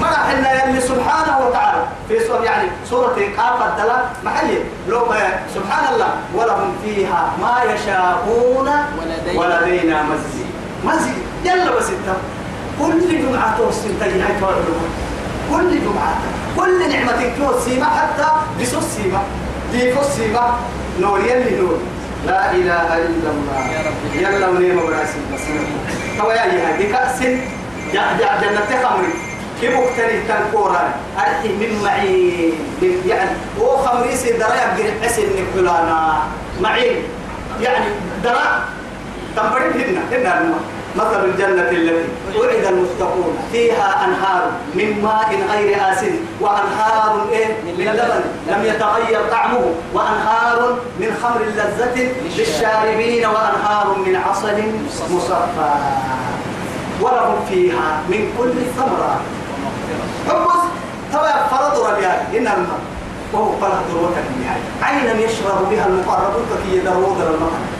مرح 0.00 0.30
إن 0.30 0.70
يلي 0.70 0.80
سبحانه 0.80 1.46
وتعالى. 1.46 1.84
في 2.08 2.20
سورة 2.26 2.42
يعني 2.44 2.68
سورة 2.90 3.16
قاف 3.38 3.62
الدلا 3.62 4.02
محيي 4.24 4.58
لو 4.88 5.06
سبحان 5.54 5.94
الله 5.94 6.08
ولهم 6.34 6.74
فيها 6.84 7.32
ما 7.40 7.72
يشاءون 7.72 8.70
ولدينا 9.36 10.02
مزيد. 10.02 10.50
مزيد. 10.84 11.22
يلا 11.44 11.76
بس 11.76 11.88
انت. 11.90 12.16
كل 12.80 13.22
جمعة 13.22 13.56
توصل 13.58 13.88
تجي 14.00 14.22
هاي 14.22 14.32
كل 15.50 15.80
جمعة. 15.80 16.14
كل 16.56 16.88
نعمة 16.88 17.32
توصيما 17.38 17.86
حتى 17.86 18.26
بسوس 18.60 18.84
سيما. 18.84 19.22
ديكو 19.72 20.02
سيما. 20.16 20.58
نور 21.00 21.20
يلي 21.20 21.60
نور 21.60 21.78
لا 22.26 22.50
إله 22.50 22.88
إلا 22.96 23.30
الله. 23.30 23.58
يا 24.20 24.28
يلا 24.28 24.48
ونيم 24.48 24.76
براسي 24.76 25.18
بس 25.34 25.40
هو 26.20 26.30
يا 26.30 26.42
هاي 26.42 26.86
بكأس 26.86 27.20
جنة 27.92 28.70
خمر. 28.82 29.04
كي 29.60 29.68
مقتني 29.68 30.20
تنكورا 30.28 30.94
أرحي 31.18 31.48
من 31.48 31.82
معين 31.82 32.52
يعني 33.06 33.30
هو 33.60 33.76
خمريسي 33.76 34.32
درايا 34.32 34.74
بقري 34.76 34.92
حسن 35.02 35.22
نكولانا 35.38 36.22
معين 36.60 37.02
يعني 37.60 37.86
درا. 38.24 38.64
تنبرد 39.36 39.76
هنا 39.76 40.00
هنا 40.12 40.40
الماء 40.40 40.60
مثل 40.98 41.24
الجنة 41.24 41.70
التي 41.70 42.08
وعد 42.38 42.64
المتقون 42.72 43.38
فيها 43.52 44.04
أنهار 44.04 44.50
من 44.74 45.02
ماء 45.02 45.30
غير 45.52 45.76
آسن 45.92 46.14
وأنهار 46.40 47.26
إيه؟ 47.32 47.46
من 47.78 47.84
لبن. 47.84 48.22
لم 48.48 48.64
يتغير 48.64 49.20
طعمه. 49.30 49.64
وأنهار 49.94 50.78
من 51.00 51.10
خمر 51.22 51.40
لذة 51.42 52.08
للشاربين 52.38 53.26
وأنهار 53.26 53.98
من 54.06 54.16
عسل 54.16 54.62
مصفى. 55.10 55.74
ولهم 57.00 57.36
فيها 57.50 58.00
من 58.08 58.32
كل 58.38 58.48
الثمرات. 58.66 59.20
حبس 60.28 60.62
تبع 61.12 61.46
فرض 61.46 61.86
ربيان 61.86 62.20
إنما 62.36 62.78
وهو 63.32 63.52
فرض 63.60 63.84
الوطن 63.90 64.22
عينا 64.82 65.20
يشرب 65.20 65.70
بها 65.70 65.86
المقربون 65.86 66.46
كي 66.64 66.76
يدرون 66.76 67.22
المكان 67.22 67.77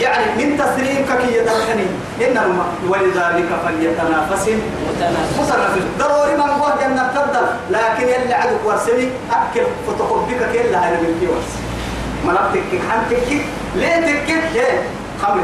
يعني 0.00 0.44
من 0.44 0.58
تسليم 0.58 1.06
كي 1.06 1.36
يدركني 1.36 1.86
إنما 2.26 2.64
ولذلك 2.88 3.48
فليتنافس 3.64 4.48
متنافس. 5.38 5.82
ضروري 5.98 6.34
من 6.36 6.42
قوة 6.42 6.74
جنة 6.80 7.10
تبدل. 7.14 7.46
لكن 7.70 8.08
يلي 8.08 8.34
عدو 8.34 8.56
ورسلي 8.64 9.08
أكل 9.30 9.66
فتقبك 9.86 10.38
كلا 10.52 10.86
هاي 10.86 10.92
من 10.92 11.18
كي 11.20 11.26
ورس 11.26 11.50
منطق 12.26 12.70
حنتك 12.90 13.44
ليه 13.74 13.96
تكك 14.00 14.44
ليه؟ 14.54 14.82
خمر 15.22 15.42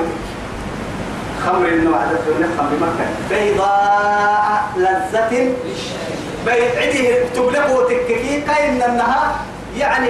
خمر 1.46 1.68
النوع 1.68 1.98
الدنيا 2.10 2.48
خمر 2.58 2.70
مكة. 2.80 3.06
بيضاء 3.30 4.62
لذة. 4.76 5.52
بيت 6.46 6.76
عده 6.76 7.24
تبلغ 7.34 7.76
وتككي 7.76 8.40
كاين 8.40 8.82
انها 8.82 9.32
يعني 9.78 10.08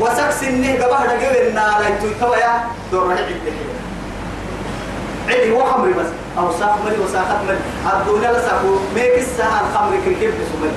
وسك 0.00 0.30
سنه 0.30 0.74
قبه 0.74 1.04
رجل 1.04 1.48
النار 1.48 1.82
يتوي 2.04 2.36
يا 2.36 2.64
دور 2.92 3.12
رحيل 3.12 3.36
عدي 5.28 5.52
هو 5.52 5.64
خمر 5.64 5.88
بس. 5.88 6.06
أو 6.38 6.52
ساق 6.58 6.78
ملي 6.86 6.98
وساقت 6.98 7.40
ملي. 7.48 7.58
الدنيا 7.92 8.32
لساقو. 8.32 8.78
ميك 8.94 9.18
الساعة 9.18 9.60
الخمر 9.60 9.96
كيف 10.20 10.34
بسمي 10.34 10.70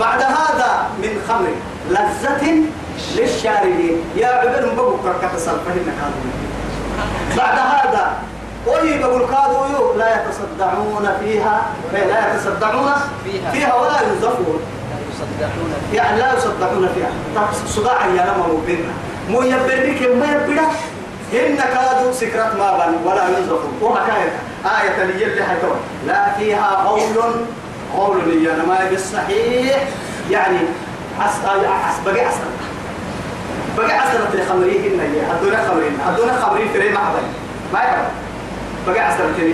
بعد 0.00 0.22
هذا 0.22 0.88
من 1.02 1.22
خمر 1.28 1.48
لذة 1.90 2.62
للشاربين. 3.16 4.04
يا 4.16 4.26
عبد 4.26 4.64
مبوك 4.64 5.00
كركة 5.02 5.38
سلفهن 5.38 5.92
بعد 7.36 7.58
هذا 7.58 8.12
وي 8.66 8.98
بقول 8.98 9.20
كادوا 9.20 9.94
لا 9.98 10.08
يتصدعون 10.16 11.08
فيها. 11.20 11.62
لا 11.92 12.34
يتصدعون 12.34 12.92
فيها 13.52 13.74
ولا 13.74 14.02
ينزفون. 14.02 14.60
يعني 15.92 16.18
لا 16.18 16.34
يصدقون 16.38 16.88
فيها. 16.94 17.10
طب 17.36 17.46
صداع 17.68 18.06
يا 18.06 18.12
لما 18.22 18.46
مبينا 18.54 18.92
مو 19.30 19.42
يبرنك 19.42 20.02
ما 20.02 20.26
يبرا 20.26 20.66
هن 21.32 21.56
كادوا 21.56 22.12
سكرت 22.12 22.54
ما 22.58 22.86
بن 22.86 23.08
ولا 23.08 23.28
ينزفون 23.28 23.78
وهكذا 23.80 24.30
آية 24.64 25.02
اللي 25.02 25.22
يلي 25.22 25.44
حيتوا 25.44 25.74
لا 26.06 26.32
فيها 26.38 26.66
قول 26.86 27.00
قول 27.96 28.28
لي 28.28 28.52
أنا 28.54 28.64
ما 28.64 28.78
بالصحيح. 28.90 29.84
يعني 30.30 30.58
عس 31.20 31.32
عس 31.44 31.94
بقي 32.06 32.24
عسل 32.24 32.38
بقي 33.76 33.92
عسل 33.98 34.18
في 34.32 34.44
خمريه 34.48 34.80
هن 34.80 35.00
هي 35.00 35.20
هدونا 35.32 35.68
خمرين. 35.68 35.98
هدونا 36.06 36.40
خمرين 36.40 36.68
في 36.72 36.88
ما 36.88 36.98
حبل 36.98 37.22
ما 37.72 37.78
يحبل 37.78 38.08
بقي 38.86 39.00
عسل 39.00 39.34
في 39.36 39.52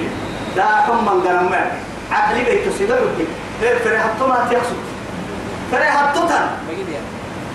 دا 0.56 0.64
حم 0.64 1.04
من 1.04 1.22
قرن 1.22 1.50
عقلي 2.12 2.44
بيتو 2.44 2.70
سيدو 2.78 2.94
في 3.60 3.78
فرحتو 3.78 4.26
ما 4.26 4.46
تيحسو 4.50 4.74
ترى 5.72 5.84
هتوتن 5.84 6.46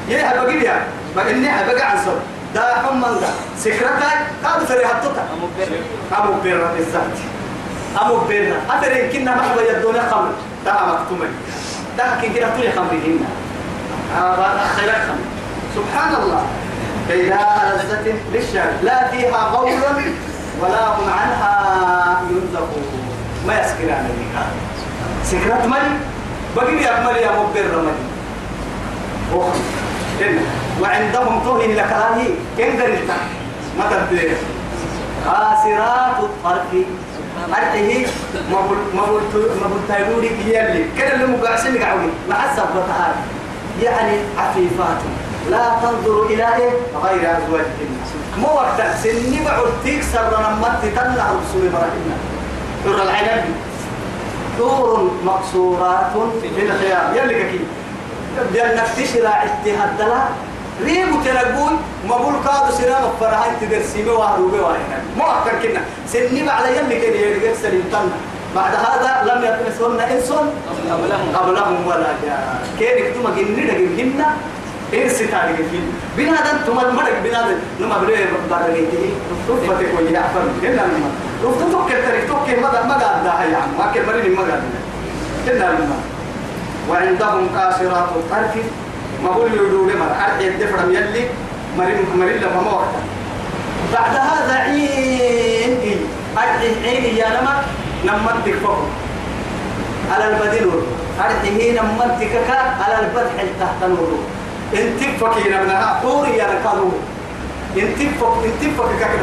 يا 0.09 0.43
بقي 0.43 0.63
يا 0.63 0.87
بقني 1.15 1.49
بقى 1.67 1.91
عن 1.91 1.97
صوت 2.05 2.21
دا 2.55 2.61
حم 2.61 2.95
من 2.95 3.19
دا 3.21 3.29
سكرتك 3.59 4.19
قاد 4.43 4.67
ترى 4.67 4.85
هتوتن 4.85 5.25
أمو 5.33 5.47
بيرنا 5.57 5.85
أمو 6.17 6.41
بيرنا 6.43 6.73
بالذات. 6.73 7.17
أمو 8.01 8.17
بيرنا 8.17 8.55
أترى 8.69 9.09
كنا 9.09 9.35
ما 9.35 9.53
هو 9.53 9.59
يدونا 9.59 10.09
خمر 10.11 10.31
دا 10.65 10.71
مكتومة. 10.71 11.29
دا 11.97 12.03
كده 12.21 12.49
تولي 12.55 12.71
خمر 12.71 12.93
هنا. 13.05 13.29
هذا 14.15 14.67
خير 14.77 14.91
خمر. 14.91 15.25
سبحان 15.75 16.15
الله. 16.21 16.43
بيداء 17.07 17.79
لذة 17.79 18.13
للشارب 18.33 18.83
لا 18.83 19.07
فيها 19.07 19.37
قول 19.37 19.71
ولا 20.61 20.87
هم 20.87 21.09
عنها 21.09 22.21
ينزفون 22.31 22.83
ما 23.47 23.53
يسكران 23.53 24.09
النكاح 24.11 24.47
سكرت 25.23 25.65
ملي 25.65 25.97
بقي 26.57 27.03
ملي 27.05 27.21
يا 27.21 27.31
مبر 27.31 27.65
ملي 30.19 30.39
وعندهم 30.81 31.39
طهن 31.45 31.71
لك 31.75 31.91
هذه 31.93 32.27
كم 32.57 32.81
قريتا 32.81 33.17
ما 33.77 33.85
تبدي 33.91 34.27
قاسرات 35.25 36.19
الطرف. 36.19 36.73
أرته 37.49 38.05
بقول 38.51 38.77
ما 38.95 39.01
بقول 39.01 39.21
تقولي 39.89 40.29
يلي 40.47 40.85
كده 40.97 41.13
اللي 41.13 41.27
مقاسم 41.27 41.77
قاعدين 41.77 42.11
مع 42.29 42.45
السبتها 42.45 43.15
يعني 43.83 44.17
عفيفات. 44.37 44.97
لا 45.51 45.71
تنظر 45.81 46.25
إلى 46.25 46.55
إيه؟ 46.55 46.71
غير 47.03 47.21
أزواجهن 47.37 47.97
مو 48.37 48.47
وقت 48.47 48.81
سني 49.03 49.45
بعد 49.45 49.63
تكسر 49.85 50.27
لما 50.39 50.79
تطلع 50.83 51.25
رسول 51.25 51.67
إبراهيم 51.67 52.17
ترى 52.85 53.03
العنب 53.03 53.43
دور 54.57 55.11
مقصورات 55.25 56.13
في 56.41 56.61
الخيام. 56.65 57.15
يلي 57.15 57.43
كي. 57.51 57.59
جنة 58.53 58.83
تشرع 58.97 59.43
اتهدلا 59.43 60.21
ريبو 60.85 61.17
تنقول 61.25 61.73
مبول 62.05 62.35
كادو 62.45 62.71
سلام 62.77 63.03
فرهاي 63.19 63.49
تدرسيمي 63.61 64.09
وهرو 64.09 64.47
بواهنا 64.47 64.97
مو 65.17 65.23
أكثر 65.25 65.53
كنا. 65.63 65.81
سني 66.11 66.45
بعد 66.45 66.65
يلي 66.77 66.95
كده 67.01 67.17
يلي 67.17 67.55
سليم 67.61 67.83
تنا 67.91 68.17
بعد 68.55 68.73
هذا 68.85 69.11
لم 69.29 69.39
يتمسون 69.47 69.99
إنس 69.99 70.29
قبلهم 70.91 71.27
قبلهم 71.35 71.87
ولا 71.87 72.11
جاء. 72.23 72.61
كين 72.79 72.95
اكتما 73.05 73.29
جنني 73.37 73.63
دقيقنا 73.65 74.27
إنس 74.93 75.17
تاني 75.17 75.57
جنن 75.57 75.89
بنادم 76.17 76.57
تما 76.67 76.91
مرق 76.91 77.17
بنادم. 77.23 77.59
نما 77.81 77.97
بلوه 77.97 78.17
بارغيته 78.49 79.05
رفتك 79.49 80.15
أفهم 80.15 80.47
كنا 80.61 80.83
نما. 80.93 81.09
رفتك 81.43 81.89
ترك 82.05 82.23
تك 82.29 82.59
ما 82.59 82.69
ما 83.77 83.91
يا 83.95 84.01
عم 84.01 84.35
ما 84.35 84.59
كنا 85.45 85.71
نما 85.71 85.99
وعندهم 86.89 87.49
قاصرات 87.55 88.09
الطرف 88.15 88.55
ما 89.23 89.29
هو 89.29 89.45
اللي 89.45 89.57
يقولوا 89.57 89.91
لما 89.91 90.05
أرحي 90.05 90.47
الدفر 90.47 90.91
يلي 90.91 91.25
مريم 91.77 91.97
مريم 92.19 92.37
لما 92.37 92.61
ما 92.61 92.71
وقت 92.71 92.95
بعد 93.93 94.15
هذا 94.15 94.53
عين 94.53 95.77
إيه 95.83 95.95
أرحي 96.37 96.87
عين 96.89 97.15
يا 97.17 97.29
نما 97.41 97.63
نمت 98.05 98.55
فوق 98.63 98.85
على 100.11 100.27
البدن 100.29 100.71
أرحي 101.19 101.49
هي 101.61 101.71
نمت 101.71 102.21
كك 102.21 102.49
على 102.81 102.99
الفتح 103.05 103.43
تحت 103.59 103.89
نور 103.89 104.19
انت 104.73 105.03
فكينا 105.21 105.61
ابنها 105.61 105.99
طوري 106.03 106.37
يا 106.37 106.47
نكالو 106.53 106.91
انت 107.77 107.97
فك 107.97 108.45
انت 108.45 108.63
فك 108.77 108.89
كك 108.99 109.19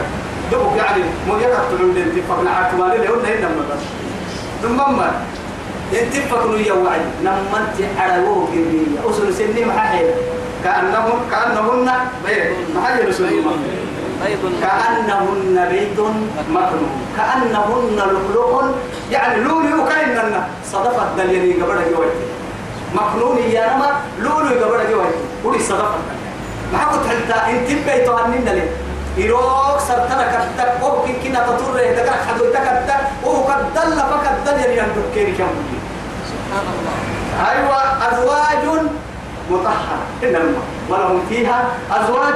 دبك 0.52 0.76
يعني 0.76 1.02
مو 1.28 1.36
يقتلون 1.36 1.96
انت 1.96 2.18
فك 2.28 2.44
نعك 2.44 2.74
ما 2.74 2.84
لي 2.84 3.09
هنا 3.09 3.48
هنا 3.48 3.76
ما 4.68 4.84
ثم 4.84 5.00
انت 5.98 6.14
فكنوا 6.14 6.58
يا 6.58 6.72
وعي. 6.72 7.00
نمنت 7.24 7.76
عربوه 7.98 8.46
قرية 8.46 9.10
أصل 9.10 9.34
سني 9.34 9.64
محايا 9.64 10.14
كأنهم 10.64 11.18
كأنهن 11.30 11.90
بيت 12.26 12.76
محايا 12.76 13.08
رسول 13.08 13.28
كأنهن 14.60 15.68
بيت 15.70 15.98
مكنون 16.50 16.92
كأنهن 17.16 17.98
لؤلؤ. 18.34 18.62
يعني 19.10 19.44
لولو 19.44 19.84
كأننا. 19.84 20.48
صدفت 20.72 21.08
دليل 21.18 21.62
قبل 21.62 21.78
جواتي 21.90 22.24
مكنون 22.94 23.38
يا 23.38 23.76
نما 23.76 24.00
لولو 24.22 24.64
قبل 24.64 24.80
جواتي 24.90 25.18
ولي 25.44 25.58
صدفت. 25.58 26.04
ما 26.72 26.84
كنت 26.84 27.06
حتى 27.06 27.52
انت 27.52 27.68
بيت 27.86 28.08
عننا 28.08 28.50
ليه؟ 28.50 28.70
يروك 29.16 29.78
سرتنا 29.88 30.24
كتك 30.32 30.82
أو 30.82 31.02
كن 31.02 31.14
كنا 31.22 31.40
تطر 31.46 31.80
يدك 31.80 32.10
حدو 32.28 32.44
تكتك 32.44 33.00
أو 33.24 33.44
كدل 33.44 33.98
فكدل 34.10 34.60
يعني 34.60 34.80
عندك 34.80 35.06
كيري 35.14 35.32
كم 35.32 35.54
سبحان 36.30 36.66
الله. 36.74 36.96
أيوة 37.50 37.78
أزواج 38.08 38.64
مطهرة. 39.50 39.98
إنما 40.22 40.52
ولهم 40.88 41.22
فيها 41.28 41.64
أزواج 41.90 42.34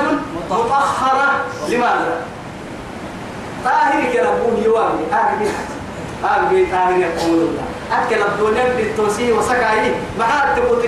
مطهرة. 0.50 1.28
لماذا؟ 1.68 2.16
طاهر 3.64 4.02
كنبون 4.12 4.62
يوامي 4.64 5.04
أهدي 5.12 5.48
أهدي 6.24 6.66
طاهر 6.72 6.98
يقول 6.98 7.38
الله. 7.38 7.62
أكل 7.92 8.22
الدنيا 8.22 8.64
بالتوسي 8.76 9.32
وسكاي. 9.32 9.92
ما 10.18 10.24
حد 10.24 10.56
تقولك 10.56 10.87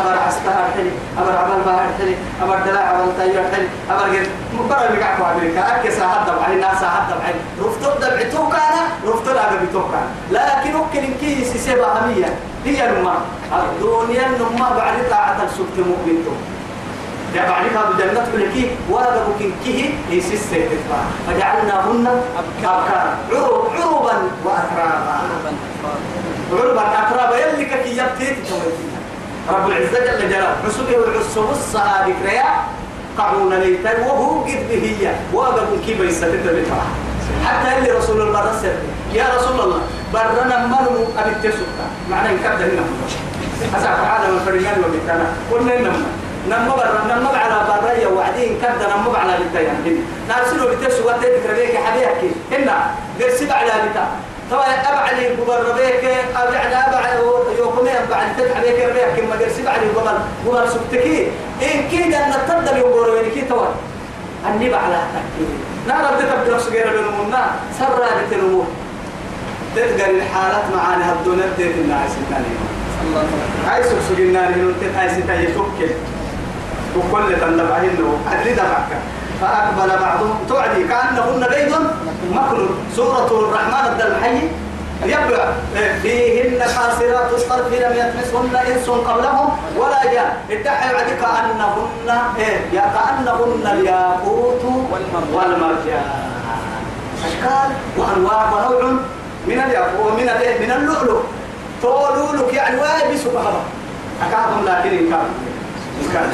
أمر 0.00 0.20
حسكها 0.26 0.70
حلي 0.74 0.90
أمر 1.18 1.32
عمل 1.36 1.58
ما 1.66 1.86
حلي 1.98 2.14
أمر 2.42 2.56
دلع 2.66 2.80
عمل 2.80 3.08
تاير 3.18 3.42
حلي 3.54 3.68
أمر 3.90 4.16
قد 4.16 4.28
مبرر 4.54 4.96
بقى 5.00 5.32
أمريكا 5.34 5.76
أكل 5.76 5.92
ساعات 5.92 6.26
دبعي 6.30 6.54
الناس 6.54 6.80
ساعات 6.80 7.02
دبعي 7.10 7.34
رفتو 7.64 7.90
دبعتوك 8.00 8.54
أنا 8.54 9.12
رفتو 9.12 9.30
لا 9.32 9.42
دبعتوك 9.52 9.90
لكن 10.30 10.72
ممكن 10.76 11.14
كيس 11.20 11.56
سبع 11.66 11.86
همية 11.98 12.34
هي 12.64 12.88
النما 12.90 13.14
الدنيا 13.52 14.26
النما 14.26 14.68
بعد 14.76 14.94
طاعة 15.10 15.36
السبت 15.44 15.76
مؤمنتم 15.78 16.36
يا 17.34 17.42
بعد 17.50 17.64
كاب 17.74 17.98
جنة 17.98 18.44
لك 18.44 18.70
ولا 18.90 19.22
بكين 19.28 19.52
كيه 19.64 19.90
يسس 20.10 20.54
فجعلناهن 21.26 22.22
أبكارا 22.38 23.16
عروبا 23.32 24.12
وأترابا 24.44 25.20
عربا 26.52 26.82
أترابا 26.82 27.36
يلي 27.36 27.64
كي 27.64 27.96
يبتيت 27.96 28.36
رب 29.50 29.66
العزة 29.68 29.98
جل 30.06 30.28
جلاله. 30.28 30.56
حسبه 30.66 30.96
والعصب 30.98 31.50
الصادق 31.50 32.18
ريا 32.24 32.50
قعون 33.18 33.54
ليتا 33.54 33.92
وهو 34.06 34.40
قد 34.44 34.68
به 34.70 35.08
وأبقوا 35.32 35.78
كيف 35.86 36.00
يستفيد 36.00 36.46
حتى 37.44 37.78
اللي 37.78 37.90
رسول 37.90 38.20
الله 38.20 38.40
رسل. 38.50 38.74
يا 39.14 39.24
رسول 39.36 39.60
الله 39.60 39.80
برنا 40.14 40.66
منو 40.66 41.04
أبي 41.18 41.30
التسوكا 41.30 41.86
معنى 42.10 42.28
إن 42.30 42.38
كبدا 42.44 42.64
هنا 42.64 42.84
أسعى 43.78 43.96
تعالى 43.96 44.32
من 44.32 44.40
فريمان 44.46 44.76
وبيتنا 44.84 45.26
قلنا 45.52 45.76
إنما 45.76 46.02
نما 46.48 46.74
برا 46.76 47.00
نما 47.08 47.28
على 47.38 47.56
برا 47.68 48.08
وعدين 48.16 48.58
كبدا 48.62 48.86
نما 48.86 49.18
على 49.18 49.32
بيتنا 49.38 50.04
نارسلوا 50.28 50.74
بتسوكا 50.74 51.12
تذكر 51.12 51.54
بيك 51.54 51.76
حبيبك 51.76 52.20
غير 53.20 53.30
سبع 53.36 53.54
على 53.54 53.72
بيتنا 53.82 54.08
طبعا 54.50 54.66
أبعلي 54.66 55.28
قبر 55.28 55.72
بيك 55.72 56.04
أبعد 56.36 56.72
أبعد 56.88 57.18
يوكمين 57.58 57.94
بعد 58.10 58.26
تدح 58.38 58.60
بيك 58.60 58.84
ربيك 58.88 59.08
كما 59.16 59.36
غير 59.36 59.48
سبع 59.48 59.70
علي 59.70 59.88
قبر 59.96 60.18
قبر 60.46 60.66
سبتكي 60.68 61.26
إن 61.62 61.88
كيدا 61.90 62.26
أن 62.26 62.32
تقدر 62.48 62.76
يقبر 62.76 63.10
وينكي 63.10 63.40
توان 63.40 63.74
النبع 64.46 64.76
على 64.76 64.98
تكتير 65.14 65.48
نار 65.88 66.14
بدك 66.14 66.28
بدك 66.46 66.60
صغيرة 66.60 66.90
بالمنا 66.90 67.50
سرى 67.78 68.08
بتنمو 68.28 68.62
تلقى 69.76 70.10
الحالات 70.10 70.64
معانا 70.76 71.12
هبدون 71.12 71.40
الدين 71.40 71.70
الناس 71.70 72.10
الثاني 72.22 72.52
النار 74.28 74.44
هنا. 74.44 74.70
انت 74.70 74.96
هاي 74.96 75.08
ستا 75.08 75.34
يتوكل 75.40 75.90
وكل 76.96 77.40
تنبعهن 77.40 78.18
أدري 78.32 78.52
دفعك 78.52 78.90
فأقبل 79.40 79.88
بعضهم. 80.00 80.38
توعدي 80.48 80.84
كأنهن 80.88 81.46
بيض 81.50 81.74
مكنون 82.32 82.70
سورة 82.96 83.26
الرحمن 83.26 83.92
الدلحي 83.92 84.48
يبقى 85.04 85.52
فيهن 86.02 86.62
قاصرات 86.62 87.30
الطرف 87.32 87.66
لم 87.72 87.92
يتمسهن 87.96 88.56
إنس 88.72 88.88
قبلهم 88.90 89.48
ولا 89.76 90.12
جاء 90.12 90.36
ادعي 90.50 90.94
بعد 90.94 91.06
كانهن 91.20 92.18
إيه 92.38 92.58
يا 92.72 92.80
كأنهن 92.94 93.78
الياقوت 93.78 94.64
والمرجان. 95.32 96.04
أشكال 97.24 97.70
وأنواع 97.96 98.52
ونوع 98.52 98.92
من 99.46 99.60
الياقوت 99.66 100.18
الايه 100.18 100.66
من 100.66 100.70
اللؤلؤ. 100.72 101.20
تولولك 101.82 102.54
يعني 102.54 102.76
وابس 102.80 103.22
بحضر 103.22 103.60
أكادهم 104.22 104.64
لكن 104.66 104.98
إن 104.98 105.10
كان 106.12 106.28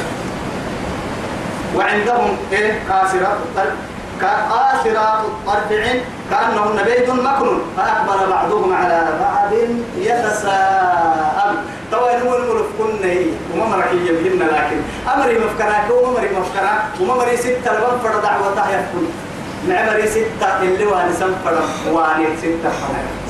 وعندهم 1.77 2.37
إيه؟ 2.51 2.79
قاصرات 2.89 3.37
الطرف. 3.45 3.73
كقاصرات 4.21 5.19
الطرف 5.25 5.71
عين 5.71 6.01
كأنهن 6.31 6.83
بيت 6.85 7.09
مكنون 7.09 7.61
فأقبل 7.77 8.29
بعضهم 8.29 8.73
على 8.73 9.07
بعض 9.21 9.53
يتساءل. 9.97 11.55
توا 11.91 12.19
نقول 12.19 12.41
نقول 12.41 12.63
كنا 12.79 13.13
وما 13.53 13.65
مرحية 13.77 14.11
بهن 14.11 14.39
لكن 14.39 14.77
أمري 15.15 15.39
مفكراك 15.39 15.85
وما 15.91 16.11
مري 16.19 16.29
مفكراك. 16.39 16.81
وما 17.01 17.13
مري 17.15 17.37
ستة 17.37 17.73
لبن 17.73 17.97
فرد 18.03 18.21
دعوة 18.21 18.69
يكون 18.69 19.11
نعمري 19.67 20.07
ستة 20.07 20.59
اللي 20.61 20.85
وأنا 20.85 21.11
سنفر 21.13 21.61
واني 21.91 22.25
ستة 22.37 22.69
فرد 22.69 23.24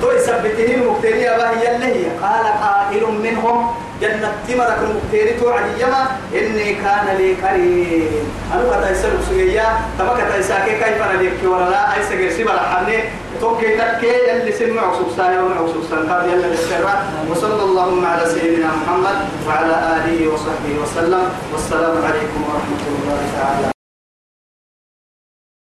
تو 0.00 0.10
يثبته 0.10 0.74
المكترية 0.74 1.30
هي 1.50 1.76
اللي 1.76 1.86
هي. 1.86 2.04
قال 2.22 2.44
قائل 2.62 3.04
منهم 3.22 3.74
جنة 4.00 4.32
تمرك 4.48 4.78
المكتري 4.82 5.32
توعد 5.40 5.64
يما 5.78 6.02
إني 6.34 6.74
كان 6.74 7.06
لي 7.18 7.34
كريم 7.34 8.24
أنا 8.52 8.62
كتا 8.70 8.90
يسأل 8.90 9.12
سويا 9.28 9.66
تما 9.98 10.14
كتا 10.14 10.38
يساكي 10.38 10.70
كيف 10.70 11.02
أنا 11.02 11.22
ليك 11.22 11.32
ولا 11.44 11.70
لا؟ 11.70 11.94
أي 11.94 12.02
سجل 12.08 12.32
سيبا 12.32 12.50
لحني. 12.50 12.98
توكي 13.40 13.76
تكي 13.76 14.32
اللي 14.32 14.52
سمع 14.52 14.82
سبسان 14.98 15.38
ومع 15.44 15.56
سبسان 15.74 16.12
قال 16.12 16.28
يلا 16.28 16.46
للسراء 16.46 17.04
وصلى 17.30 17.62
اللهم 17.62 18.06
على 18.06 18.24
سيدنا 18.26 18.68
محمد 18.80 19.18
وعلى 19.46 19.76
آله 19.96 20.28
وصحبه 20.32 20.72
وسلم. 20.82 21.24
والسلام 21.52 21.96
عليكم 22.04 22.40
ورحمة 22.48 22.82
الله 22.88 23.79